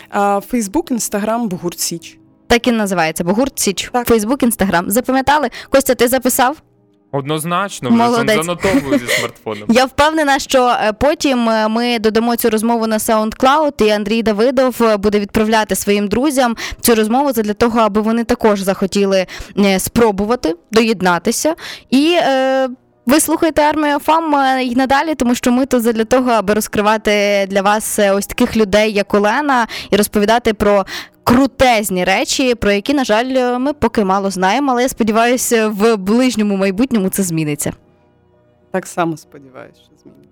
А, 0.09 0.41
Фейсбук, 0.41 0.91
Інстаграм, 0.91 1.49
Бугурт 1.49 1.81
Січ. 1.81 2.19
Так 2.47 2.69
і 2.69 2.73
називається 2.73 3.25
Бугурт 3.25 3.59
Січ. 3.59 3.91
Фейсбук, 4.07 4.43
Інстаграм. 4.43 4.91
Запам'ятали? 4.91 5.49
Костя, 5.71 5.95
ти 5.95 6.09
записав? 6.09 6.57
Однозначно, 7.13 7.91
вже 7.91 8.27
занотовую 8.27 8.99
зі 8.99 9.07
смартфоном. 9.07 9.65
Я 9.69 9.85
впевнена, 9.85 10.39
що 10.39 10.69
е, 10.69 10.93
потім 10.93 11.49
е, 11.49 11.69
ми 11.69 11.99
додамо 11.99 12.37
цю 12.37 12.51
розмову 12.51 12.87
на 12.87 12.99
SoundCloud, 12.99 13.85
і 13.87 13.91
Андрій 13.91 14.23
Давидов 14.23 14.77
е, 14.81 14.97
буде 14.97 15.21
відправляти 15.21 15.75
своїм 15.75 16.09
друзям 16.09 16.57
цю 16.81 16.95
розмову 16.95 17.33
для 17.33 17.55
того, 17.55 17.81
аби 17.81 18.01
вони 18.01 18.25
також 18.25 18.61
захотіли 18.61 19.27
спробувати 19.79 20.55
доєднатися. 20.73 21.55
І 21.91 22.17
е, 22.23 22.69
ви 23.07 23.21
слухаєте 23.21 23.63
армію 23.63 23.99
ФАМ 23.99 24.35
е, 24.35 24.65
і 24.65 24.77
надалі, 24.77 25.15
тому 25.15 25.35
що 25.35 25.53
ми 25.53 25.67
тут 25.67 25.83
для 25.83 26.05
того, 26.05 26.31
аби 26.31 26.55
розкривати 26.55 27.47
для 27.51 27.63
вас 27.63 27.99
е, 27.99 28.13
ось 28.13 28.27
таких 28.27 28.57
людей, 28.57 28.93
як 28.93 29.15
Олена, 29.15 29.67
і 29.91 29.97
розповідати 29.97 30.55
про. 30.55 30.87
Крутезні 31.25 32.05
речі, 32.05 32.55
про 32.55 32.73
які, 32.73 32.95
на 32.95 33.05
жаль, 33.05 33.27
е, 33.27 33.59
ми 33.59 33.73
поки 33.73 34.05
мало 34.05 34.31
знаємо, 34.31 34.73
але 34.73 34.83
я 34.83 34.89
сподіваюся, 34.89 35.69
в 35.69 35.97
ближньому 35.97 36.57
майбутньому 36.57 37.09
це 37.09 37.23
зміниться. 37.23 37.73
Так 38.71 38.87
само 38.87 39.17
сподіваюся, 39.17 39.81
що 39.81 40.03
зміниться. 40.03 40.30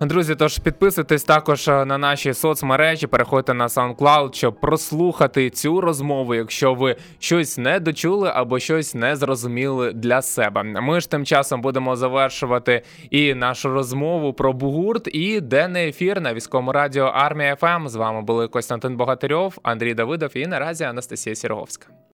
Друзі, 0.00 0.34
тож 0.34 0.58
підписуйтесь 0.58 1.24
також 1.24 1.68
е, 1.68 1.84
на 1.84 1.98
наші 1.98 2.34
соцмережі, 2.34 3.06
переходьте 3.06 3.54
на 3.54 3.66
SoundCloud, 3.66 4.34
щоб 4.34 4.60
прослухати 4.60 5.50
цю 5.50 5.80
розмову, 5.80 6.34
якщо 6.34 6.74
ви 6.74 6.96
щось 7.18 7.58
не 7.58 7.80
дочули 7.80 8.30
або 8.34 8.58
щось 8.58 8.94
не 8.94 9.16
зрозуміли 9.16 9.92
для 9.92 10.22
себе. 10.22 10.62
Ми 10.62 11.00
ж 11.00 11.10
тим 11.10 11.24
часом 11.24 11.60
будемо 11.60 11.96
завершувати 11.96 12.82
і 13.10 13.34
нашу 13.34 13.68
розмову 13.68 14.32
про 14.32 14.52
бугурт 14.52 15.08
і 15.12 15.40
денний 15.40 15.88
ефір 15.88 16.20
на 16.20 16.34
військовому 16.34 16.72
радіо 16.72 17.04
Армія 17.04 17.56
ФМ. 17.56 17.88
З 17.88 17.94
вами 17.94 18.22
були 18.22 18.48
Костянтин 18.48 18.96
Богатирьов, 18.96 19.58
Андрій 19.62 19.94
Давидов 19.94 20.36
і 20.36 20.46
наразі 20.46 20.84
Анастасія 20.84 21.34
Сірговська. 21.36 21.86